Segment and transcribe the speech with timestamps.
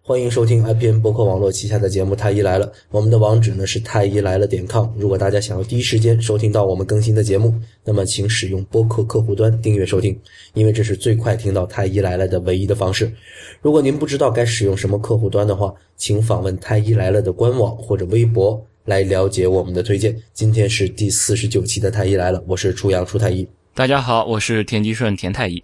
[0.00, 4.88] 欢迎收听 IPN 博客网络旗下的节目《太医来了》，我们的网址呢是太医来了点 com。
[4.96, 10.18] 如果大家想要第一时间收听到我们更新的节目，那么请使用播客客户端订阅收听，
[10.54, 13.12] 因为这是最快听到太医来了的唯一的方式。
[13.60, 20.16] 如果您不知道该使用什么客户端的话，请访问太医来了的官网或者微博来了解我们的推荐。
[20.32, 23.46] 今天是第四十九期的太医来了，我是初阳初太医。
[23.74, 25.62] 大家好，我是田吉顺田太医。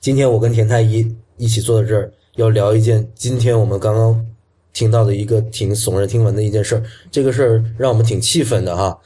[0.00, 2.10] 今天我跟田太医一起坐在这儿。
[2.36, 4.26] 要聊一件今天我们刚刚
[4.72, 8.98] 听到的一个挺耸人听闻的一件事儿，这个事儿让我们挺气愤的哈。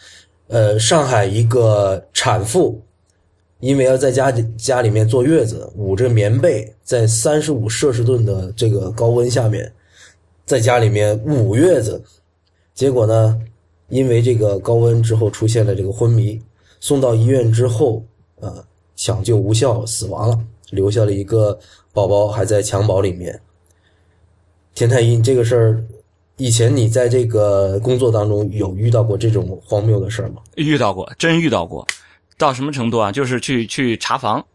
[0.49, 2.81] 呃，上海一个产妇
[3.61, 9.73] 因为要在家家里面坐月子，捂着棉被，在三十五摄氏度的这个高温下面，
[10.45, 12.03] 在家里面捂月子，
[12.75, 13.39] 结果呢，
[13.89, 16.43] 因为这个高温之后出现了这个昏迷，
[16.81, 18.03] 送到医院之后，
[18.41, 18.65] 呃，
[18.97, 20.41] 抢救无效死亡了，
[20.71, 21.59] 留下了一个。
[21.93, 23.41] 宝宝还在襁褓里面。
[24.75, 25.85] 田太医，这个事儿，
[26.37, 30.37] 以前你在这个工作当中有遇到过这种荒谬的事儿吗？
[30.55, 31.85] 遇到过，真遇到过。
[32.39, 33.11] 到什么程度啊？
[33.11, 34.47] 就是去去查房，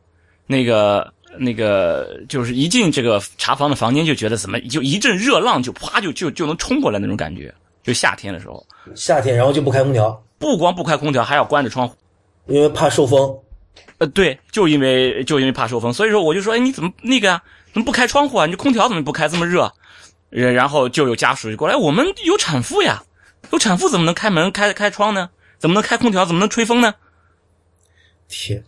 [0.48, 7.54] 那个那个，就是一进这个查房的房间，就觉得怎么就一阵热浪就啪就就就能冲过来那种感觉。
[7.84, 11.94] 就夏天的时候，夏天然后就不开空调，不光不开空调，还要关着窗户，
[12.48, 13.38] 因为怕受风。
[13.98, 17.42] 呃，对，就因为就因为怕受风，所以说我就说，哎，你怎么那个呀？
[17.72, 18.46] 怎么不开窗户啊？
[18.46, 19.28] 你这空调怎么不开？
[19.28, 19.72] 这么热，
[20.30, 23.04] 然然后就有家属就过来，我们有产妇呀，
[23.52, 25.30] 有产妇怎么能开门开开窗呢？
[25.60, 26.26] 怎么能开空调？
[26.26, 26.94] 怎么能吹风呢？
[28.28, 28.64] 天，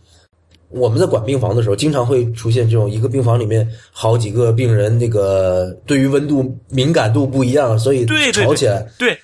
[0.70, 8.86] 我们在管病房的时候，经常会出现这种一个病房里面好几个病人，那个对于温度敏感度不一样，所以吵起来。
[8.98, 9.18] 对。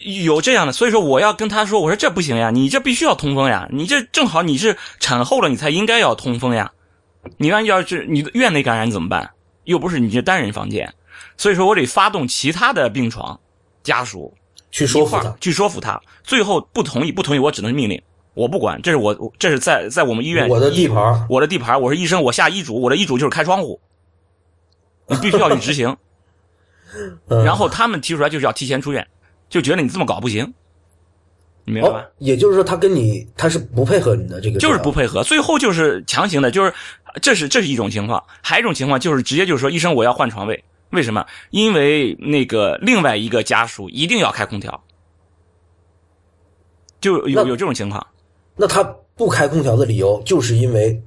[0.00, 6.70] 有这样的，所以说我要跟他说，我说这不行呀，你这必须要通风呀，你这正好你是产后了，你才应该要通风呀，
[7.36, 9.30] 你万一要是你的院内感染怎么办？
[9.64, 10.94] 又不是你这单人房间，
[11.36, 13.38] 所以说我得发动其他的病床
[13.82, 14.32] 家属
[14.70, 18.00] 去说服他，去说服他，最后不同意，不同意，我只能命令，
[18.34, 23.80] 我不管，这是我这是在在我们医院我的地盘，我的地盘，我是医生，我下医嘱，我的医嘱就是开窗户，
[25.08, 25.96] 你必须要去执行，
[27.44, 29.06] 然后他们提出来就是要提前出院。
[29.48, 30.52] 就觉得你这么搞不行，
[31.64, 32.06] 你明白吧？
[32.18, 36.72] 也就是说，他跟你他是不配合你的这个，就是不配合，最后就是强行的，就是
[37.22, 41.26] 这是这是一种情况，还有一种情况就是直接就是说，医生我要换床位，为什么？
[41.50, 44.84] 因为那个另外一个家属一定要开空调，
[47.00, 48.06] 就有有这种情况。
[48.56, 48.82] 那他
[49.14, 51.00] 不开空调的理由就是因为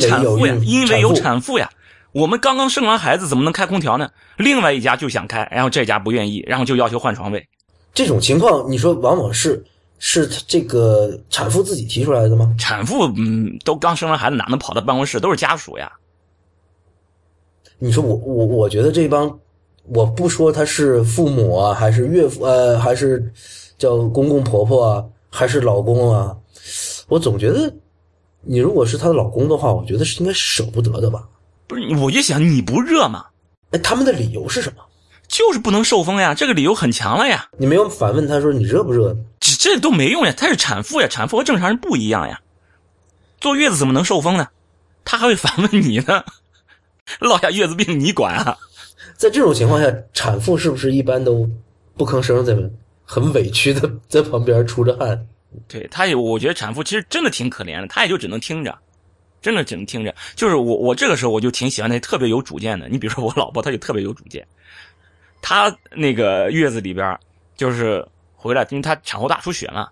[0.00, 1.70] 产妇呀，因为有产妇呀。
[2.12, 4.08] 我们刚刚生完孩子，怎么能开空调呢？
[4.36, 7.48] 另外一家就想开，然后这家不愿意，然后就要求换床位。
[7.94, 9.64] 这种情况，你说往往是
[9.98, 12.54] 是这个产妇自己提出来的吗？
[12.58, 15.20] 产妇嗯，都刚生完孩子，哪能跑到办公室？
[15.20, 15.92] 都是家属呀。
[17.78, 19.38] 你说我我我觉得这帮，
[19.84, 23.32] 我不说他是父母啊，还是岳父呃，还是
[23.78, 26.36] 叫公公婆婆啊，还是老公啊，
[27.08, 27.72] 我总觉得，
[28.40, 31.28] 你如果是她的老公的话，我觉得是应该舍不得的吧？
[31.66, 33.26] 不是，我就想你不热吗？
[33.70, 34.82] 哎，他们的理由是什么？
[35.34, 37.48] 就是不能受风呀，这个理由很强了呀。
[37.58, 39.16] 你没有反问他说你热不热？
[39.40, 42.40] 这这都没用呀，她是产妇呀，产妇和正常人不一样呀。
[43.40, 44.46] 坐月子怎么能受风呢？
[45.04, 46.22] 他还会反问你呢，
[47.18, 48.56] 落下月子病你管啊？
[49.18, 51.50] 在这种情况下，产妇是不是一般都
[51.96, 52.56] 不吭声，在
[53.04, 55.26] 很委屈的在旁边出着汗？
[55.66, 58.72] 对，他也，我觉得产妇其实真的挺可怜的，她也就只能听着，
[59.42, 60.14] 真的只能听着。
[60.36, 62.88] 就是我，我这个时候我就挺喜欢那特别有主见的。
[62.88, 64.46] 你比如说我老婆，她就特别有主见。
[65.46, 67.18] 她那个月子里边，
[67.54, 68.02] 就是
[68.34, 69.86] 回来，因为她产后大出血嘛，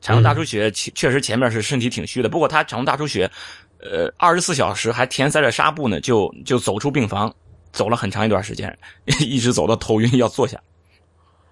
[0.00, 2.28] 产后大出血，确实前面是身体挺虚的。
[2.28, 3.30] 不过她产后大出血，
[3.78, 7.32] 呃，二十四小时还填塞着纱布呢，就就走出病房，
[7.70, 8.76] 走了很长一段时间，
[9.20, 10.60] 一直走到头晕要坐下，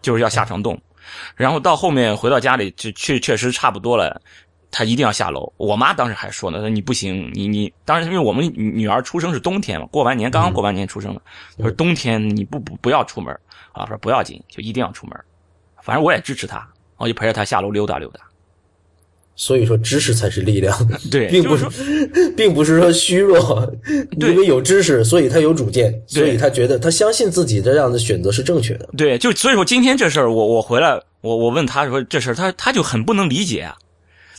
[0.03, 0.77] 就是要下床动。
[1.37, 4.21] 然后到后面回到家里，就确确实差不多了。
[4.75, 5.51] 他一定要下楼。
[5.57, 11.23] 我妈当时还说呢，说你不行，你你当时因为我们女儿出生是冬天嘛，过完年刚刚过完年出生的，
[11.61, 13.33] 说冬天你不不不要出门
[13.73, 15.17] 啊，说不要紧，就一定要出门。
[15.81, 16.67] 反正我也支持他，
[16.97, 18.21] 我就陪着他下楼溜达溜达。
[19.37, 20.73] 所以说，知识才是力量，
[21.11, 21.67] 对，并不是，
[22.37, 23.69] 并不是说虚弱，
[24.21, 28.89] 因为有知识，所以他有主见，所以他觉得他相信自己的这样的选择是正确的。
[28.97, 33.77] 对，就所以说今天这事儿，我我回来，我我问他说这事儿，他他就很不能理解啊。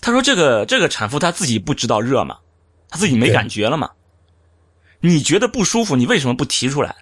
[0.05, 2.37] 他说：“这个这个产妇她自己不知道热吗？
[2.89, 3.89] 她自己没感觉了吗？
[4.99, 6.95] 你觉得不舒服，你为什么不提出来？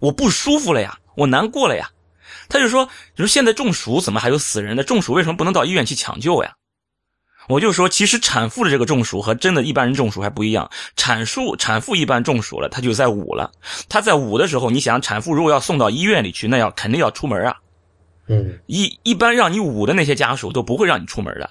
[0.00, 1.88] 我不舒服了呀，我难过了呀。”
[2.50, 4.82] 他就说：“你说现在中暑怎么还有死人呢？
[4.82, 6.52] 中暑为什么不能到医院去抢救呀？”
[7.48, 10.68] 我就说，其实产妇的这个中暑和真的一般人中暑还不一样。
[10.96, 13.52] 产妇产妇一般中暑了，她就在捂了。
[13.88, 17.56] 她在捂的时候，你想，产妇如果要送到医院里去，那要肯定要出门啊。
[18.26, 21.48] 嗯，一一般让你捂的那些家属都不会让你出门的。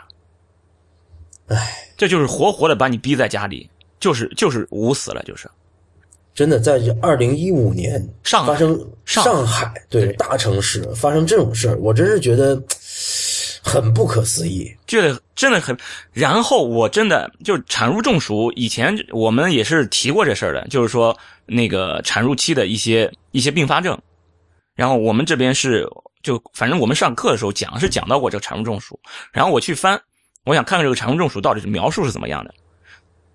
[1.48, 3.70] 唉，这就是活活的把你逼在家里，
[4.00, 5.50] 就是就是捂死了，就是。
[6.34, 12.62] 真的，在这二零一五年上海发生上上海对对大城市发生这种事儿，我真是觉得
[13.64, 14.70] 很不可思议。
[14.86, 15.78] 觉得真的很，
[16.12, 23.98] 然后我真的就产褥中暑，以前我们也是提过这事儿的，就是说那个产褥期的一些一些并发症，
[24.76, 25.88] 然后我们这边是
[26.22, 29.00] 就反正我们上课的时候讲是讲到过这个产褥中暑，
[29.32, 30.00] 然后我去翻，
[30.46, 32.54] 我想看看这个产褥中暑到底是描述是怎么样的，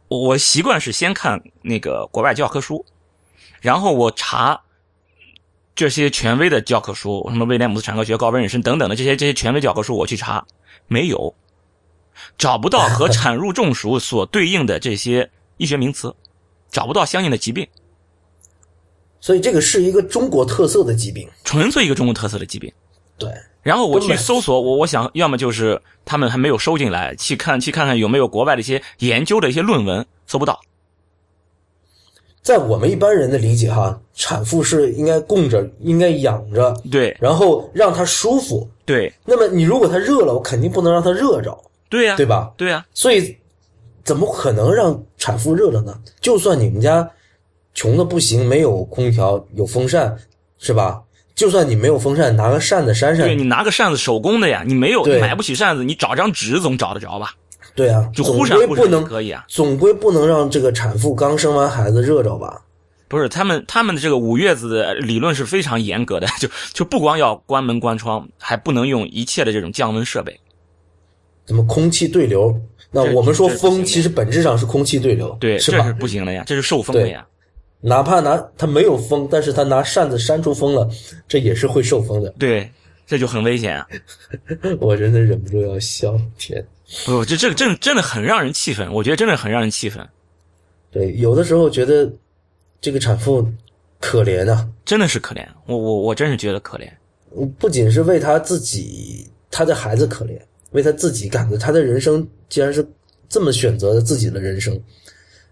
[0.08, 2.84] 我我习惯是先看那个国外教科书，
[3.60, 4.60] 然后我查。
[5.72, 10.44] 这些权威的教科书，什么威廉姆斯产科学、高温妊娠等等的这些这些权威教科书，我去查，
[10.88, 11.34] 没有，
[12.36, 16.14] 找不到和 产褥中暑所对应的这些医学名词，
[16.70, 17.66] 找不到相应的疾病，
[19.22, 21.26] 所以这个是一个中国特色的疾病。
[21.44, 22.70] 纯粹一个中国特色的疾病。
[23.16, 30.60] 对，然后我去搜索，我我想要么就是他们还没有收进来，去看去看看有没有国外的一些研究的一些论文，搜不到。
[32.42, 38.66] 在我们一般人的理解哈，产妇是应该供着，应该养着，对然后让她舒服。
[38.86, 41.56] 对那么你如果她热了，我肯定不能让她热着，
[41.90, 42.50] 对呀、对吧？
[42.56, 43.36] 对呀、所以
[44.02, 46.00] 怎么可能让产妇热了呢？
[46.22, 47.08] 就算你们家
[47.74, 50.16] 穷的不行，没有空调，有风扇，
[50.58, 51.02] 是吧？
[51.40, 57.32] 就算你没有风扇，拿个扇子扇扇对，你拿个扇子手工的呀，你没有，你买不起扇子，你找张纸总找得着吧？
[57.74, 59.42] 对啊，就总忽闪忽闪不能可以啊。
[59.48, 62.60] 总归不能让这个产妇刚生完孩子热着吧？
[63.08, 70.38] 不是他们他们的这个五月子的理论是非常严格的， 就就不光要关门关窗，还不能用一切的这种降温设备。
[71.46, 72.54] 怎么空气对流？
[72.90, 75.92] 那我们说风其实本质上是空气对流，对，是吧这是？
[75.94, 77.26] 不行的呀，这是受风的呀。
[77.80, 80.88] 哪怕拿他没有风，但是他拿扇子扇出风了，
[81.26, 82.28] 这也是会受风的。
[82.38, 82.70] 对，
[83.06, 83.88] 这就很危险啊！
[84.80, 86.64] 我真的忍不住要笑，天！
[87.06, 90.06] 不，这这个真真的很让人气愤，我觉得真的很让人气愤，
[90.90, 92.10] 对，有的时候觉得
[92.80, 93.48] 这个产妇
[93.98, 95.46] 可怜啊，真的是可怜。
[95.66, 96.90] 我我我真是觉得可怜。
[97.58, 100.36] 不仅是为他自己，他的孩子可怜，
[100.72, 102.84] 为他自己感觉他的人生既然是
[103.28, 104.76] 这么选择的自己的人生，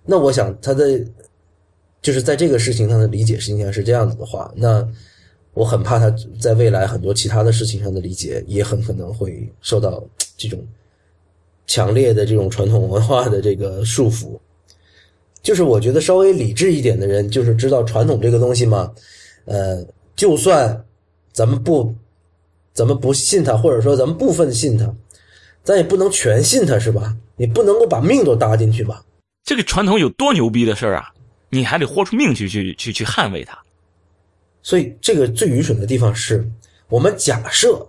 [0.04, 1.00] 那我想他的
[2.00, 4.86] 就是在这个事情上的理解实际上是这样子的话，那
[5.54, 6.08] 我很怕他
[6.40, 10.02] 在未来很多其他的事情上的理解也很可能会受到
[10.36, 10.64] 这种
[11.66, 14.38] 强烈的这种传统文化的这个束缚。
[15.42, 18.92] 就是我觉得稍微理智一点的人，就是知道传统这个东西嘛，
[19.44, 19.84] 呃，
[20.14, 20.84] 就算
[21.32, 21.94] 咱们不，
[22.74, 24.92] 咱们不信他，或者说咱们部分信他，
[25.62, 27.16] 咱也不能全信他，是吧？
[27.36, 29.04] 你不能够把命都搭进去吧？
[29.44, 31.12] 这个传统有多牛逼的事儿啊！
[31.50, 33.58] 你还得豁出命去去去去捍卫它。
[34.62, 36.46] 所以这个最愚蠢的地方是，
[36.88, 37.86] 我们假设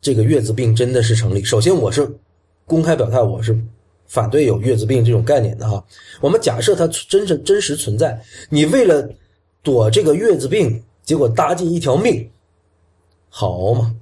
[0.00, 1.42] 这个月子病真的是成立。
[1.42, 2.08] 首先，我是
[2.66, 3.58] 公开表态，我是
[4.06, 5.84] 反对有月子病这种概念的哈。
[6.20, 9.08] 我们假设它真是真实存在，你为了
[9.62, 12.30] 躲这个月子病，结果搭进一条命，
[13.28, 13.94] 好嘛？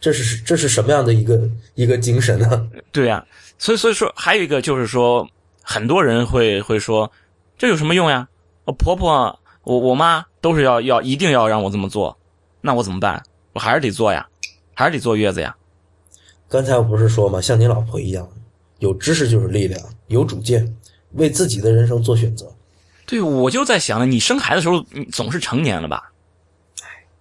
[0.00, 2.70] 这是这是什么样的一个一个精神呢？
[2.92, 3.26] 对呀、
[3.58, 5.28] 所以所以说还有一个就是说，
[5.60, 7.10] 很多人会会说，
[7.58, 8.28] 这有什么用呀？
[8.64, 12.16] 我婆婆、我我妈都是要要一定要让我这么做，
[12.60, 13.22] 那我怎么办？
[13.52, 14.28] 我还是得做呀，
[14.74, 15.56] 还是得坐月子呀。
[16.48, 18.28] 刚才我不是说吗，像你老婆一样，
[18.78, 20.76] 有知识就是力量，有主见，
[21.14, 22.50] 为自己的人生做选择。
[23.04, 26.12] 对，我就在想呢，你生孩子的时候，你总是成年了吧？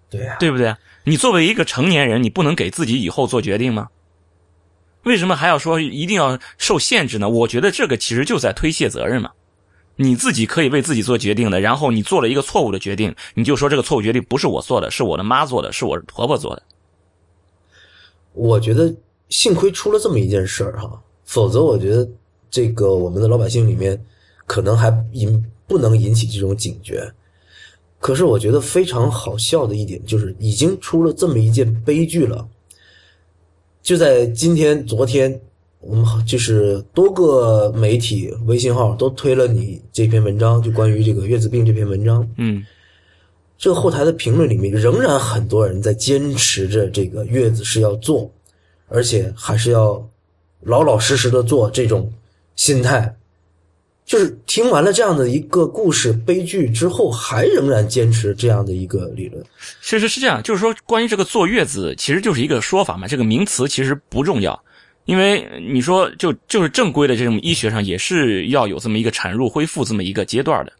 [0.09, 0.75] 对呀、对不对？
[1.03, 3.89] 你作为一个成年人，你不能给自己以后做决定吗？
[5.03, 7.27] 为什么还要说一定要受限制呢？
[7.27, 9.31] 我觉得这个其实就在推卸责任嘛。
[9.97, 16.63] 你自己可以为自己做决定的，然后你做了一个错误的决定，你就说这个错误决定不是我做的，是我的妈做的，是我婆婆做的。
[18.33, 18.95] 我觉得
[19.29, 22.07] 幸亏出了这么一件事儿哈，否则我觉得
[22.49, 24.01] 这个我们的老百姓里面
[24.45, 27.11] 可能还引不能引起这种警觉。
[27.99, 32.47] 可是我觉得非常好笑的一点就是，已经出了这么一件悲剧了。
[33.81, 35.41] 就在今天、昨天，
[35.79, 42.27] 我们就是多个媒体微信号都推了你这篇文章，就关于这个月子病这篇文章。
[42.37, 42.65] 嗯，
[43.57, 48.29] 这个后台的评论里面，仍然很多人在坚持着这个月子是要做，
[48.87, 50.03] 而且还是要
[50.61, 52.11] 老老实实的做这种
[52.55, 53.15] 心态。
[54.03, 59.43] 就是听完了这样的一个故事悲剧之后，还仍然坚持这样的一个理论。
[59.81, 64.57] 其实是这样，就是说关于这个坐月子，其实就是一个说法嘛，这个名词其实不重要。
[65.07, 70.73] 因为你说就就是正规的这种医学上也是要有这么一个产褥恢复这么一个阶段的，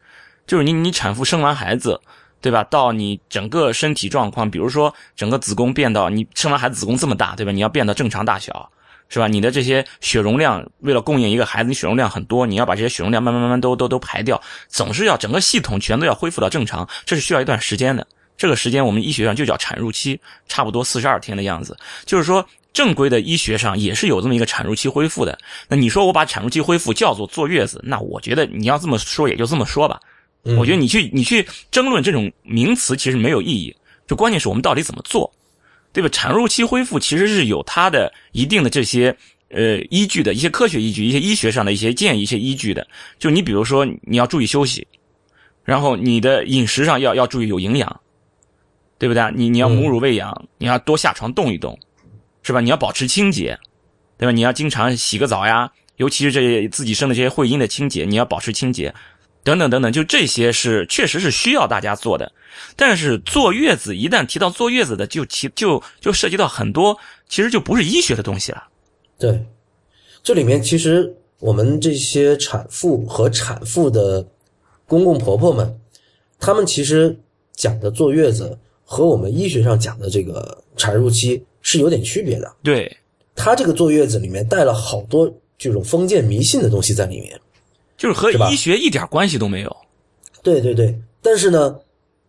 [0.46, 2.00] 就是你你产妇生完孩子，
[2.42, 2.62] 对吧？
[2.66, 7.54] 到你整个身体状况，比如说整个子宫变到你生完孩子子宫这么大，对吧？
[7.54, 8.70] 你要变到正常大小，
[9.08, 9.30] 是吧？
[9.30, 18.06] 你的这些血容量为了供应一个孩子，你血容量很多，你要把这些血容量慢慢慢慢都都都排掉，总是要整个系统全都要恢复到正常，这是需要一段时间的。
[18.38, 21.76] 这个时间我们医学上就叫产褥期，差不多四十二天的样子。
[22.06, 22.46] 就是说，
[22.78, 25.36] 正规的医学上也是有这么一个产褥期恢复的。
[25.68, 30.00] 那你说我把产褥期恢复叫做坐月子，那我觉得你要这么说也就这么说吧。
[30.60, 35.34] 我觉得你去你去争论这种名词其实没有意义，就关键是我们到底怎么做，
[35.92, 36.10] 对吧？
[36.10, 39.18] 产褥期恢复其实是有它的一定的这些
[39.50, 42.86] 呃依据的一些科学依据、一些医学上的一些建议、一些依据的。
[43.18, 44.86] 就你比如说你要注意休息，
[45.64, 48.00] 然后你的饮食上要要注意有营养。
[49.00, 49.32] 对不对？
[49.36, 51.78] 你你要母乳喂养，你要多下床动一动，
[52.48, 52.62] 是吧？
[52.62, 53.60] 你要保持清洁，
[54.18, 54.32] 对吧？
[54.32, 58.96] 你要经常洗个澡呀，尤其是这些自己生的这些会阴的清洁，你要保持清洁，
[59.44, 62.32] 等等等等，就这些是确实是需要大家做的。
[62.78, 68.64] 但是坐月子一旦提到坐月子的，就其就就涉及到很多，其实就不是医学的东西了。
[69.20, 69.46] 对，
[70.24, 74.26] 这里面其实我们这些产妇和产妇的
[74.86, 75.78] 公公婆婆们，
[76.40, 77.20] 他们其实
[77.52, 78.58] 讲的坐月子。
[78.90, 82.52] 和我们医学上讲的这个产褥期是有点区别的。
[82.64, 82.96] 对，
[83.36, 87.40] 他这个坐月子里面带了好多这种封建迷信的东西在里面，
[87.98, 89.78] 就是和医学一点关系都没有。
[90.44, 91.80] 对对对，但是呢，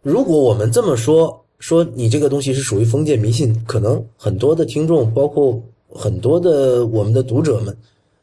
[0.03, 7.77] 如果我们这么说，说你这个东西是属于封建迷信，可能很多的听众，包括很多的我们的读者们，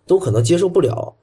[0.05, 1.13] 都可能接受不了。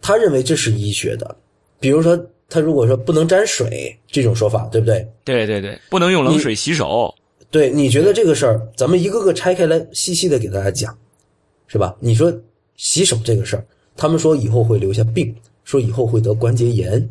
[0.00, 1.36] 他认为这是医学的，
[1.80, 2.18] 比如说。
[2.50, 5.06] 他如果说不能沾水这种说法，对不对？
[5.22, 7.14] 对对对，不能用冷水洗手。
[7.50, 10.96] 对，你觉得这个事儿，咱们一个个拆开来，细细的给大家讲，
[11.66, 11.96] 是吧？
[12.00, 12.32] 你说
[12.76, 17.08] 洗手这个事儿，他们说以后会留下病，说以后会得关节炎，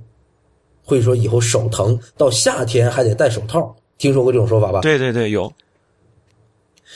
[0.84, 3.76] 会说以后手疼，到夏天还得戴手套。
[3.98, 4.82] 听说过这种说法吧？
[4.82, 5.52] 对对对，有。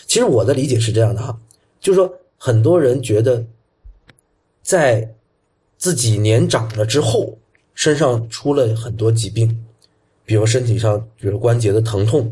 [0.06, 1.38] 其实我的理解是这样的哈，
[1.80, 3.46] 就是说很多人觉得，
[4.62, 5.14] 在
[5.78, 7.38] 自己年长了之后。
[7.74, 9.66] 身上出了很多疾病，
[10.26, 12.32] 比如身体上，比如关节的疼痛，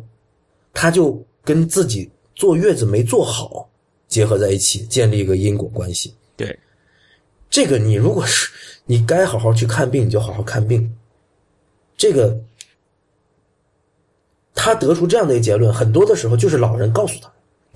[0.74, 3.70] 他就跟自己坐月子没做好
[4.08, 6.14] 结合在一起，建立一个因果关系。
[6.36, 6.58] 对，
[7.50, 8.50] 这个你如果是
[8.86, 10.96] 你该好好去看病，你就好好看病。
[11.98, 12.40] 这个
[14.56, 17.32] 他得出这样的一个结论，很多的时候就是老人告诉他，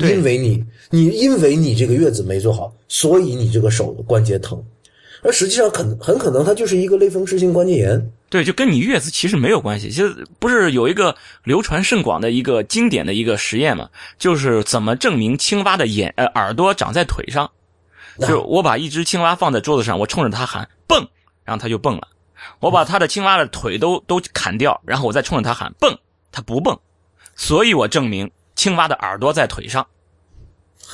[0.08, 4.64] 因为你你因为你这个月子没做好，所以你这个手关节疼。
[5.24, 8.12] 而实际上，很很可能它就是一个类风湿性关节炎。
[8.30, 9.90] 对，就跟你月子其实没有关系。
[9.90, 13.90] 其实不是有一个流传甚广的一个经典的一个实验嘛？
[14.18, 17.50] 就是怎么证明青蛙的眼呃耳朵长在腿上？
[18.20, 21.08] 就是我把一只青蛙放在桌子上，我冲着它喊蹦，
[21.44, 22.08] 然后它就蹦了。
[22.60, 25.98] 我把它的青蛙的腿都都砍掉，然后我再冲着它喊蹦，
[26.32, 26.78] 它不蹦。
[27.36, 29.88] 所以我证明青蛙的耳朵在腿上。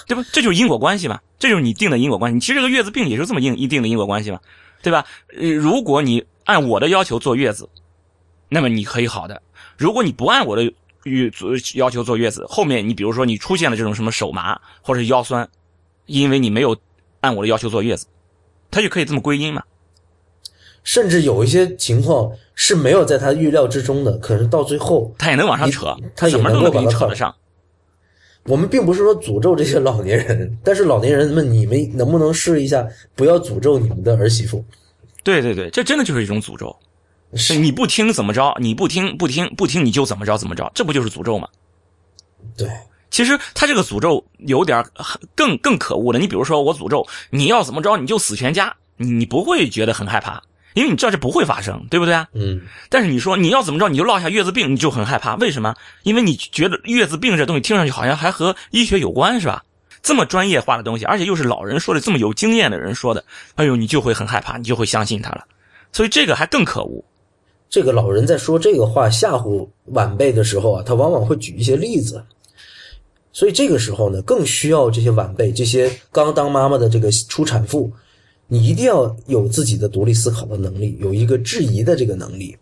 [0.08, 0.26] 对吧？
[0.32, 2.36] 这就是因果关系嘛，这就是你定的因果关系。
[2.36, 4.40] 你其实这个月子病也是这么硬一定的因果关系嘛，
[4.82, 5.06] 对吧？
[5.30, 7.70] 如果你按我的要求坐月子，
[8.50, 9.36] 那么你可以好的；
[9.78, 10.64] 如果你不按我的
[11.04, 11.32] 月
[11.76, 15.48] 要求坐月子，后面你比如说你出现了这种什么手麻或者腰酸，
[16.06, 16.76] 因为你没有
[17.22, 18.08] 按我的要求坐月子，
[18.72, 19.64] 他就可以这么归因嘛。
[20.84, 27.36] 甚至有一些情况是没有在他预料之中的，可是到最后他也能往上扯，他什么都能给你扯得上。
[28.50, 34.66] 我们并不是说诅咒这些老年人，但是老年人们，你们能不能试一下，不要诅咒你们的儿媳妇？
[35.24, 36.76] 对对对，这真的就是一种诅咒。
[37.36, 38.58] 是你不听怎么着？
[38.60, 40.72] 你不听不听不听，你就怎么着怎么着？
[40.74, 41.48] 这不就是诅咒吗？
[42.58, 42.68] 对，
[43.12, 44.84] 其实他这个诅咒有点
[45.36, 46.18] 更更可恶的。
[46.18, 50.42] 你比如说，我诅咒你要怎么着，你就死全家，你不会觉得很害怕。
[50.74, 52.28] 因为你知道这不会发生，对不对啊？
[52.34, 52.62] 嗯。
[52.90, 55.36] 但是你说你要怎么着，你就落下月子病，你就很害怕。
[55.36, 55.76] 为什么？
[56.04, 59.64] 因为你觉得月子病这东西听上去好像还和医学有关，是吧？
[60.02, 63.24] 这么专业化的东西，而且又是老人说的，这么有经验的人说的，
[63.56, 65.44] 哎呦，你就会很害怕，你就会相信他了。
[65.92, 67.04] 所以这个还更可恶。
[67.70, 72.24] 这个老人在说这个话吓唬晚辈的时候啊，他往往会举一些例子。
[73.32, 77.92] 所以这个时候呢，更需要这些晚辈，这些刚当妈妈的这个初产妇。
[78.52, 82.58] 你一定要有自己的独立思考的能力，有一个质疑的这个能力。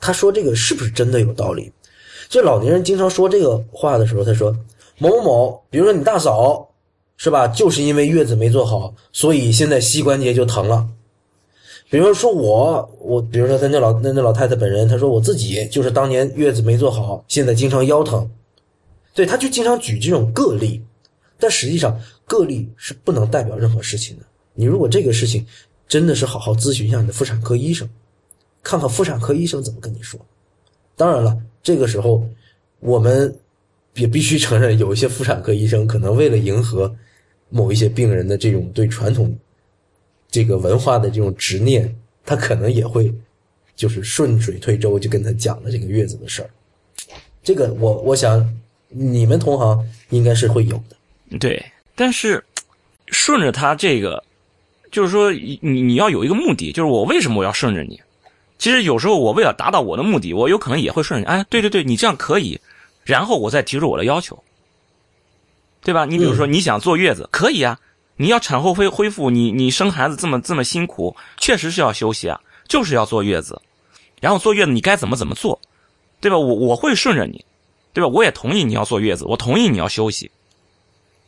[0.00, 1.70] 他说这个是不是真的有道理？
[2.28, 4.50] 这老年人经常说这个话的时候，他说
[4.98, 6.68] 某某某，比如说你大嫂，
[7.18, 7.46] 是吧？
[7.46, 10.88] 就是因为月子没做好，所以现在膝关节就疼了。
[11.90, 18.28] 比如说我，我比如说他那老那那老太太本人，他说我自己就是当年月子没做好，现在经常腰疼。
[19.14, 20.82] 对，他就经常举这种个例，
[21.38, 24.24] 但实际上个例是不能代表任何事情的。
[24.56, 25.46] 你如果这个事情
[25.86, 27.88] 真的是好好咨询一下你的妇产科医生，
[28.62, 30.18] 看看妇产科医生怎么跟你说。
[30.96, 32.26] 当然了，这个时候
[32.80, 33.32] 我们
[33.94, 36.92] 也必须承认，有一些妇产科医生可能为了迎合
[37.50, 39.32] 某一些病人的这种对传统
[40.30, 41.94] 这个文化的这种执念，
[42.24, 43.14] 他可能也会
[43.76, 46.50] 就是顺水推舟，就跟他讲了这个月子的事儿。
[47.42, 48.44] 这个我我想
[48.88, 51.38] 你们同行应该是会有的。
[51.38, 52.42] 对，但是
[53.08, 54.22] 顺着他这个，
[54.96, 58.00] 就是说你你要有一个目的，就是我为什么我要顺着你？
[58.56, 61.36] 其实有时候我为了达到我的目的，我有可能也会顺着你。
[61.36, 62.58] 哎，对对对，你这样可以，
[63.04, 64.42] 然后我再提出我的要求，
[65.84, 66.06] 对吧？
[66.06, 67.78] 你比如说你想坐月子，可以啊。
[68.16, 73.60] 你要产后恢恢复，你你生孩子这么这么辛苦，确实是要休息啊，就是要坐月子。
[74.18, 75.60] 然后坐月子你该怎么怎么做，
[76.22, 76.38] 对吧？
[76.38, 77.44] 我我会顺着你，
[77.92, 78.08] 对吧？
[78.08, 80.30] 我也同意你要坐月子，我同意你要休息。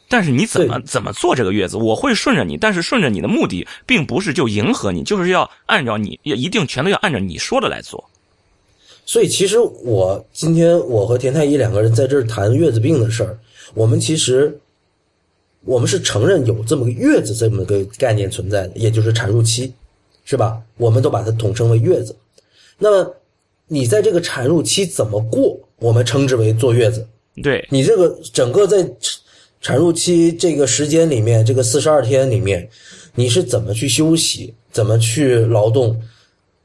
[0.09, 8.09] 但是你怎么怎么做这个月子，我会顺着你，但是顺着你的目的并不是就迎合你，就是要按照你也一定全都要按照你说的来做。
[9.05, 13.39] 所以其实我今天我和田太医两个人在这儿谈月子病的事儿，
[13.75, 14.59] 我们其实
[15.65, 19.73] 我们是承认有这么个月子这么个概念存在的，也就是产褥期，
[20.25, 20.61] 是吧？
[20.77, 22.17] 我们都把它统称为月子。
[22.79, 23.17] 那么
[23.67, 27.07] 你在这个产褥期怎么过，我们称之为坐月子。
[27.43, 28.83] 对你这个整个在
[29.61, 32.69] 产褥期这个时间里面，这个四十二天里面，
[33.15, 36.01] 你是怎么去休息，怎么去劳动，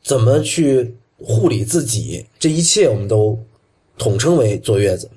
[0.03, 3.37] 怎么去护理自己，这一切我们都
[3.97, 5.09] 统称为坐月子。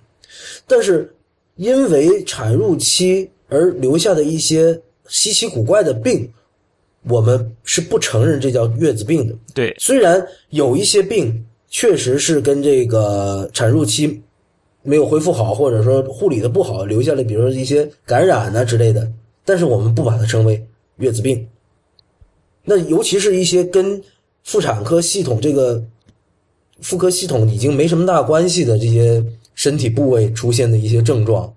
[0.66, 1.14] 但是
[1.56, 6.32] 因为产褥期而留下的一些稀奇古怪的病，
[7.04, 9.34] 我们是不承认这叫月子病的。
[9.54, 14.22] 对虽然有一些病确实是跟这个产褥期
[14.86, 19.10] 没有恢复好，或者说护理的不好，留下了比如说一些感染呐、之类的，
[19.44, 20.64] 但是我们不把它称为
[20.96, 21.46] 月子病。
[22.64, 24.02] 那尤其是一些跟
[24.44, 25.84] 妇产科系统这个
[26.80, 29.24] 妇科系统已经没什么大关系的这些
[29.54, 31.52] 身体部位出现的一些症状，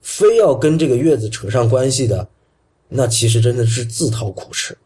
[0.00, 2.28] 非要跟这个月子扯上关系的，
[2.88, 4.76] 那其实真的是自讨苦吃。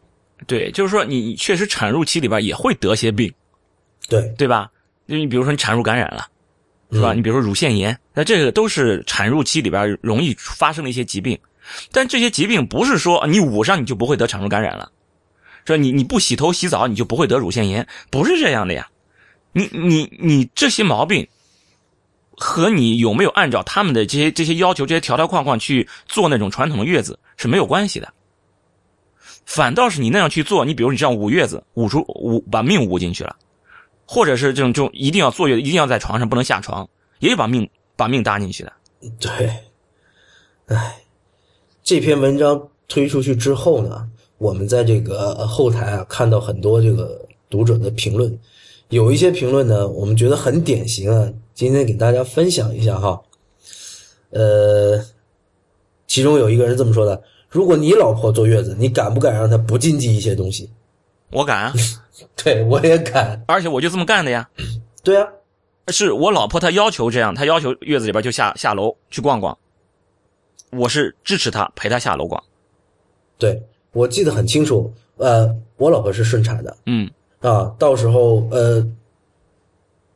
[0.47, 3.31] 对，就是说你你确实产褥期里边也会得些病，
[4.09, 4.71] 对，对吧？
[5.07, 6.27] 因为你比如说你产褥感染了，
[6.91, 7.13] 是吧？
[7.13, 11.37] 嗯你比如说乳腺炎，那这个都是产褥期里边容易发生的一些疾病。
[11.91, 14.91] 但这些疾病不是说你捂上你就不会得产褥感染了，
[15.65, 18.89] 说你你不洗头洗澡你就不会得乳腺炎，不是这样的呀。
[19.53, 21.27] 你你你这些毛病
[22.31, 28.11] 和你有没有按照他们的这些这些要求、这些条条框框去做那种传统的月子是没有关系的。
[29.45, 33.35] 反倒是你那样去做，你比如你这样捂月子，捂出捂把命捂进去了，
[34.13, 36.85] 或者是这种这种一定要坐月，一定要在床上不能下床，
[37.19, 38.73] 也把命把命搭进去的。
[39.21, 39.49] 对，
[40.65, 40.97] 唉，
[41.81, 44.05] 这篇文章推出去之后呢，
[44.37, 48.37] 我们在这个后台啊看到很多这个读者的评论，
[48.89, 53.17] 有一些评论呢，我们觉得很典型啊，今天给大家分享一下哈。
[54.31, 55.01] 呃，
[56.05, 60.69] 其中有一个人这么说的：如果你老婆坐月子，你敢不敢让她不禁忌一些东西？
[61.31, 61.73] 我敢啊，
[62.43, 63.43] 对我也敢。
[63.47, 64.49] 而且我就这么干的呀。
[65.03, 65.27] 对啊，
[65.87, 69.57] 是我老婆她要求这样，她要求月子里边就下下楼去逛逛，
[70.71, 72.41] 我是支持她陪她下楼逛。
[73.37, 74.93] 对我记得很清楚。
[75.17, 77.09] 呃，我老婆是顺产的，嗯，
[77.41, 78.83] 啊，到时候呃，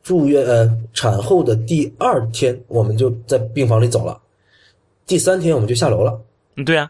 [0.02, 4.20] 住院呃产后的第二天，我们就在病房里走了，
[5.06, 6.20] 第三天我们就下楼了。
[6.56, 6.90] 嗯对啊，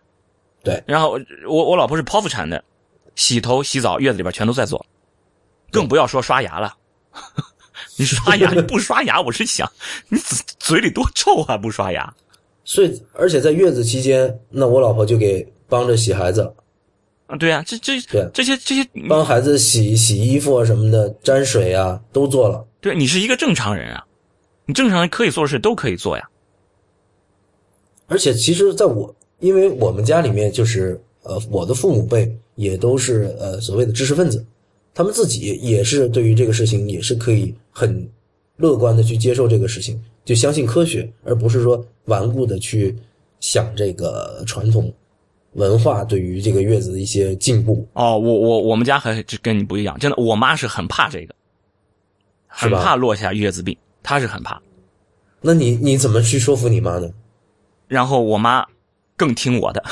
[0.63, 0.81] 对。
[0.85, 2.63] 然后我我老婆是剖腹产的，
[3.15, 4.85] 洗头洗澡月子里边全都在做，
[5.71, 6.75] 更不要说刷牙了。
[7.97, 9.71] 你刷牙你不刷牙，我是想
[10.09, 11.57] 你嘴嘴里多臭啊！
[11.57, 12.13] 不刷牙，
[12.65, 16.53] 所以，而且在月子期间，那我老婆就给帮着洗孩子，
[17.27, 22.65] 啊，对啊，这这对这些这些，帮孩子洗洗衣服啊什么的，沾水啊都做了。
[22.81, 24.05] 对你是一个正常人啊，
[24.65, 26.29] 你正常人可以做的事都可以做呀。
[28.07, 34.45] 而且，其实在我，因为我们家里面就是呃，我的父母辈也都是呃所谓的知识分子，
[34.93, 38.07] 他们自己也是对于这个事情也是可以很
[38.57, 42.95] 乐观的去接受这个事情，就相信科学，而不是说顽固的去
[43.39, 44.93] 想这个传统
[45.53, 47.85] 文化对于这个月子的一些进步。
[47.93, 51.35] 哦，我我我们家还跟你不一样，真的，我妈是很怕这个，
[52.47, 54.61] 很怕落下月子病，她是很怕。
[55.41, 57.11] 那你你怎么去说服你妈呢？
[57.87, 58.65] 然后我妈
[59.15, 59.83] 更听我的，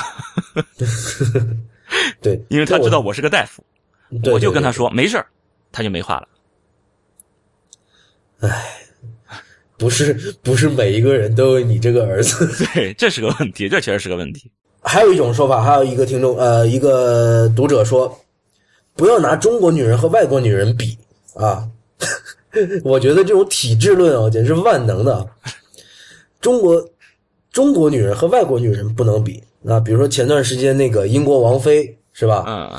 [2.22, 3.62] 对，因为他知道我是个大夫，
[4.22, 5.26] 对我就跟他说没事儿，
[5.72, 6.28] 他就没话了。
[9.76, 12.46] 不是不是每一个人都有你这个儿子。
[12.74, 14.50] 对，这是个问题，这确实是个问题。
[14.82, 18.20] 还有一种说法，还有一个听众呃一个读者说，
[18.94, 20.96] 不要拿中国女人和外国女人比
[21.34, 21.68] 啊。
[22.84, 25.28] 我觉得这种体制论啊，简直是万能的。
[26.40, 26.88] 中国
[27.50, 29.80] 中国女人和外国女人不能比啊。
[29.80, 32.44] 比如说前段时间那个英国王妃是吧？
[32.46, 32.70] 嗯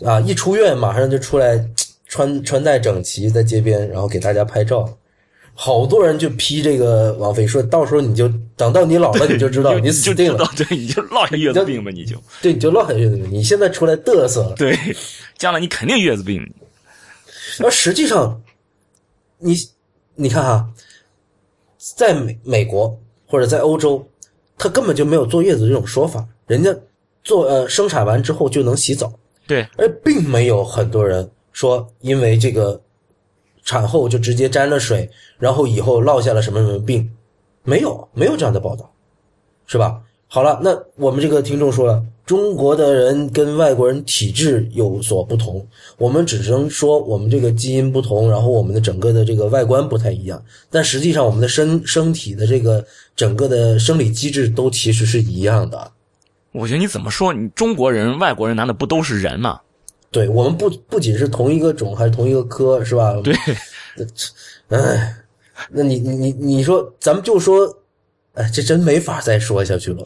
[0.00, 1.64] 嗯，啊，一出院马上就出来
[2.06, 4.88] 穿穿戴整齐，在街边然后给大家拍照，
[5.54, 13.30] 好多人就批这个王妃，说到时候你就等到你老了你就知道 你死定了，对，你就落下月子病吧，你就对，你就落下月子病。
[13.30, 14.76] 你现在出来嘚瑟了，对，
[15.38, 16.42] 将来你肯定月子病。
[17.62, 18.42] 而实际上，
[19.38, 19.54] 你
[20.14, 20.68] 你看哈，
[21.96, 24.06] 在美美国或者在欧洲，
[24.56, 26.74] 他根本就没有坐月子这种说法，人家
[27.24, 29.12] 做呃生产完之后就能洗澡。
[29.46, 32.80] 对，而并没有很多人说因为这个
[33.64, 37.10] 产后就直接沾了水，然后以后落下了什么什么病，
[37.64, 38.92] 没有，没有这样的报道，
[39.66, 40.00] 是吧？
[40.34, 45.62] 好了，那我们这个听众说了，中国的人跟外国人体质有所不同，
[45.98, 52.82] 我们只能说我们这个基因不同，然后我们的整个的这个外观不太一样，但实际上我们的身身体的这个
[53.14, 55.92] 整个的生理机制都其实是一样的。
[56.52, 59.60] 我觉得你怎么说，你中国人、外国人难道不都是人吗？
[60.10, 63.14] 对我们不不仅是同一个种，还是同一个科，是吧？
[63.22, 63.34] 对，
[64.68, 65.14] 哎，
[65.68, 67.70] 那你你你你说，咱们就说，
[68.32, 70.02] 哎，这真没法再说下去了，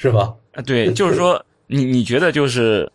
[0.00, 0.32] 是吧？
[0.52, 2.88] 啊，对，就是说，你你觉得就是，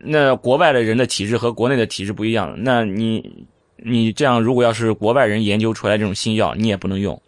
[0.00, 7.22] 那国外的人的体质和国内的体质不一样，那你你这样，如果要是国外人研究出来这种新药，你也不能用，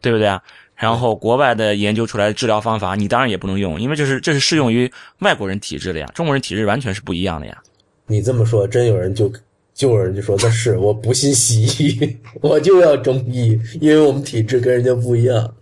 [0.00, 0.40] 对不对啊？
[0.76, 4.88] 然后国外的研究出来的治疗方法，你当然也不能用，因为这是这是适用于
[5.18, 7.60] 外国人体质的呀，中国人体质完全是不一样的呀。
[8.06, 9.28] 你这么说，真有人就
[9.74, 15.52] 就有人就说那是我不信西医， 我就要中医，因为我们体质跟人家不一样。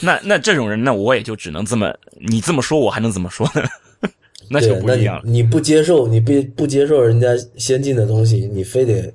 [0.04, 3.62] 那那这种人，那我也就只能这么你这么说，我还能怎么说呢？
[4.50, 5.22] 那就不一样了。
[5.24, 9.12] 你不接受，你不不接受人家先进的东西，你非得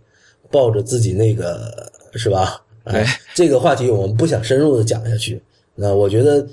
[0.49, 2.61] 抱着自己那个是吧？
[2.85, 5.41] 哎这个话题，我们不想深入的讲下去。
[5.73, 6.47] 那我觉得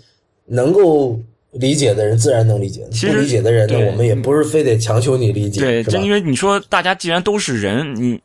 [0.47, 1.21] 能够
[1.53, 5.61] 理解的人自然能理解，不理解的人呢，我们也不是非得强求你理解。
[5.61, 8.21] 对，就因为你说大家既然都是人，你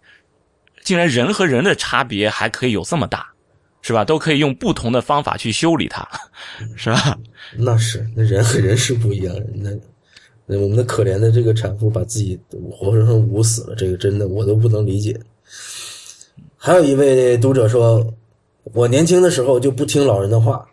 [0.83, 3.27] 竟然人和人的差别还可以有这么大，
[3.87, 4.03] 是吧？
[4.03, 6.05] 都可以用不同的方法去修理它，
[6.75, 7.17] 是吧？
[7.55, 9.33] 那是，那人和人是不一样。
[9.55, 9.69] 那
[10.45, 12.37] 那我们的可怜的这个产妇把自己
[12.69, 15.17] 活生生捂死了，这个真的我都不能理解。
[16.57, 18.13] 还有一位读者说
[18.73, 20.67] ：“我年轻的时候就不听老人的话，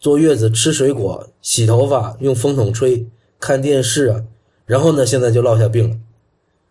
[0.00, 3.06] 坐月子吃水果、洗头发、用风筒吹、
[3.38, 4.20] 看电视啊，
[4.66, 5.96] 然后呢，现在就落下病了。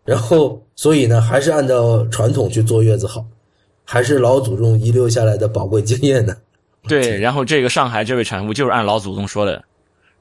[0.03, 3.25] 然后，所以呢，还是按照传统去坐月子好，
[3.87, 6.35] 还是老祖宗遗留下来的宝贵经验呢。”
[6.87, 9.63] 对，然后这个上海这位产妇就是按老祖宗说的，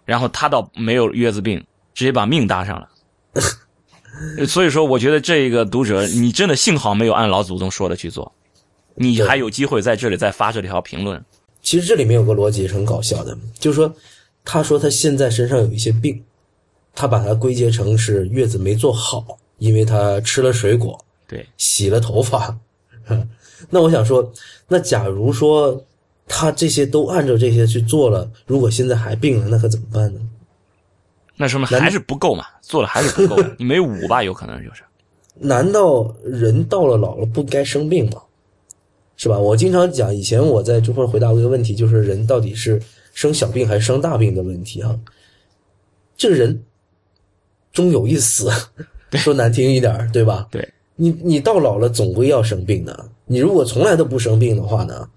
[0.05, 2.89] 然后她倒没有月子病，直接把命搭上了。
[4.49, 8.33] 所以说，我觉得这个读者，你真的幸好没有按老祖宗说的去做，
[8.95, 11.23] 你还有机会在这里再发这条评论。
[11.63, 13.95] 其实这里面有个逻辑是很搞笑的，就是说，
[14.45, 16.21] 他说他现在身上有一些病，
[16.95, 20.99] 他把它归结成是月子没做好，因为他吃了水果，
[21.29, 22.57] 对，洗了头发。
[23.71, 24.33] 那我想说，
[24.69, 25.85] 那假如说
[26.27, 30.21] 他这些都按照这些去做了，如果现在还病了，那可怎么办呢？
[31.37, 34.83] 那说明还是不够嘛，做了还是不够，你没五吧，有可能就是。
[35.39, 38.23] 难道人到了老了不该生病吗？
[39.19, 39.39] 是吧？
[39.39, 42.81] 我经常讲，以前我在这块回答过一个问题，就是人到底是
[43.13, 44.99] 生小病还是生大病的问题啊。
[46.17, 46.63] 这个人
[47.73, 48.51] 终有一死，
[49.13, 50.47] 说难听一点，对吧？
[50.51, 53.09] 对，你你到老了总归要生病的。
[53.27, 55.09] 你如果从来都不生病的话呢，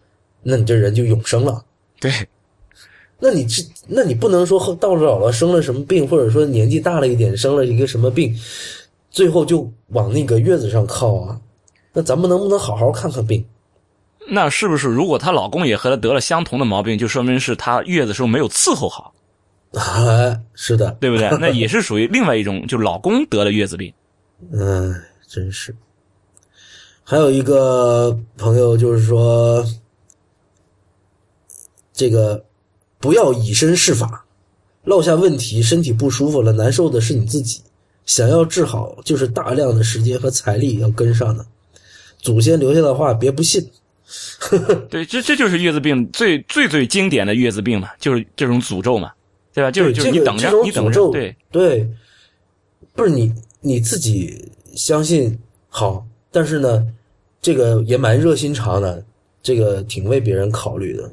[0.43, 1.63] 那你这人就永生了。
[1.99, 2.11] 对。
[3.21, 8.33] 那你这，那你不能说到了老了生了什么病，或者说年纪大了一点生了一个什么病，
[9.11, 11.41] 最后就往那个月子上靠啊？
[11.91, 13.43] 那咱们能不能好好看看病？
[14.31, 19.13] 那是不是如果她老公也和她得了相同的毛病，就说明是她月子时候没有伺候好？
[19.73, 21.29] 啊，是的，对不对？
[21.41, 23.93] 那也是属于另外一种，就老公得了月子病。
[24.53, 24.95] 嗯，
[25.29, 25.73] 真是。
[27.05, 29.65] 还有一个朋友就是说，
[31.93, 32.43] 这个。
[33.01, 34.25] 不要以身试法，
[34.83, 37.61] 落下问题，身体不舒服了，难受的是你自己。
[38.05, 41.45] 想要治好，就是大量的时间和财力要跟上的。
[42.17, 43.65] 祖先留下的话，别不信。
[44.91, 49.13] 对，这这就是月子病最最最经典的月子病嘛，就是这种诅咒嘛，
[49.53, 49.71] 对吧？
[49.71, 51.89] 就是就是你等着，你等着，对对，
[52.93, 56.87] 不是你你自己相信好，但是呢，
[57.41, 59.03] 这个也蛮热心肠的，
[59.41, 61.11] 这个挺为别人考虑的。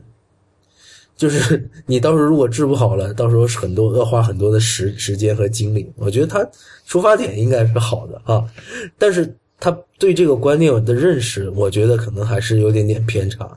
[1.16, 5.90] 就是你到时候如果治不好了，到时候很多要花很多的时时间和精力。
[5.96, 6.46] 我觉得他
[6.84, 8.44] 出发点应该是好的啊，
[8.98, 13.56] 但是他对这个观念的认识，我觉得可能还是有点点偏差。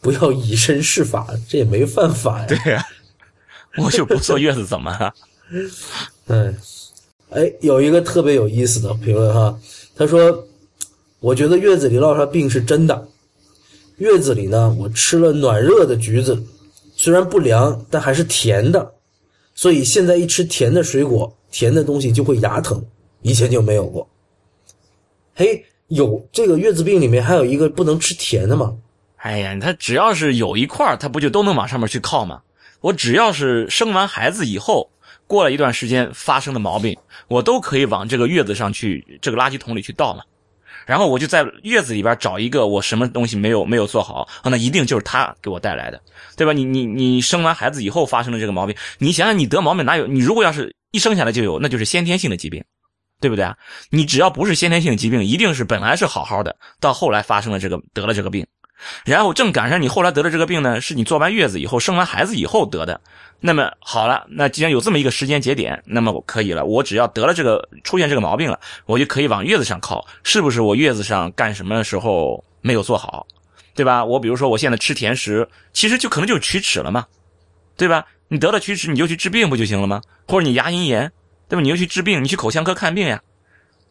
[0.00, 2.46] 不要以身试法，这也没犯法呀。
[2.46, 2.86] 对呀，
[3.78, 5.14] 我就不坐月子怎么了？
[5.50, 5.70] 嗯，
[6.28, 6.54] 哎，
[7.30, 9.58] 哎有一个特别有意思的评论哈，
[9.94, 10.46] 他说
[11.20, 13.08] ：“我觉得月子里落上病是真的。
[13.96, 16.42] 月子里呢，我吃了暖热的橘子。”
[17.00, 18.94] 虽然不凉，但还是甜的，
[19.54, 22.84] 所以现在一吃甜的水果、甜的东西就会牙疼，
[23.22, 24.08] 以前就没有过。
[25.36, 28.74] 嘿，有这个月子病里面还有一个不能吃甜的吗？
[29.18, 32.42] 哎呀，他只要是有一块他不就都能往上面去靠吗？
[32.80, 34.90] 我只要是生完孩子以后，
[35.28, 40.24] 过了一段时间发生的毛病，我都可以往这个月子上去，这个垃圾桶里去倒嘛。
[40.86, 46.00] 然后我就在月子里边找一个我什么东西没有没有做好，那一定就是他给我带来的，
[46.34, 46.52] 对吧？
[46.54, 50.06] 你你你生完孩子以后发生的这个毛病，你想想你得毛病哪有？
[50.06, 52.64] 你如果要是一生下来就有，那就是先天性的疾病，
[53.20, 53.54] 对不对啊？
[53.90, 58.46] 你只要不是先天性疾病，一定是本来是好好的，到后来发生了这个得了这个病。
[59.04, 63.00] 然后正赶上你后来得了这个病呢，是你做完月子以后生完孩子以后得的。
[63.40, 66.64] 那么好了，那既然有这么一个时间节点，那么我可以了。
[66.64, 70.04] 我只要得了这个出现这个毛病了，我就可以往月子上靠。
[70.24, 73.24] 是不是我月子上干什么时候没有做好，
[73.74, 74.04] 对吧？
[74.04, 77.06] 我比如说我现在吃甜食，其实就可能就是龋齿了嘛，
[77.76, 78.04] 对吧？
[78.26, 80.02] 你得了龋齿，你就去治病不就行了吗？
[80.26, 81.10] 或者你牙龈炎，
[81.48, 81.62] 对吧？
[81.62, 83.22] 你就去治病，你去口腔科看病呀。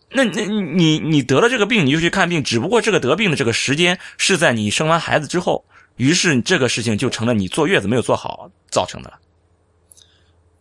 [0.09, 2.43] 那那你你得了这个病，你就去看病。
[2.43, 5.65] 只不过这个得病的这个时间是在你生完孩子之后，
[5.97, 9.19] 于是这个事情就成了你坐月子没有坐好造成的了。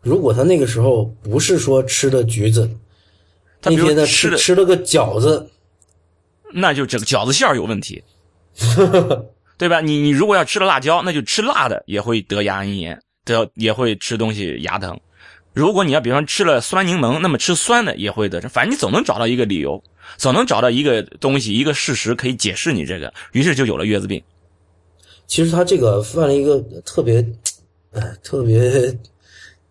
[0.00, 2.70] 如果他那个时候不是说吃的橘子，
[3.62, 5.50] 那天他吃吃了个饺子，
[6.52, 8.02] 那就这个饺子馅儿有问题，
[9.59, 9.80] 对吧？
[9.80, 14.98] 你你如果要吃了辣椒，那就吃辣的也会得牙龈炎，得也会吃东西牙疼。
[15.57, 18.51] 如果你要比方吃了酸柠檬，那么吃酸的也会得症。
[18.51, 19.83] 反正你总能找到一个理由，
[20.19, 24.23] 总能找到一个东西、一个事实可以解释你这个，于是就有了月子病。
[25.27, 27.27] 其实他这个犯了一个特别，
[27.92, 28.95] 呃，特别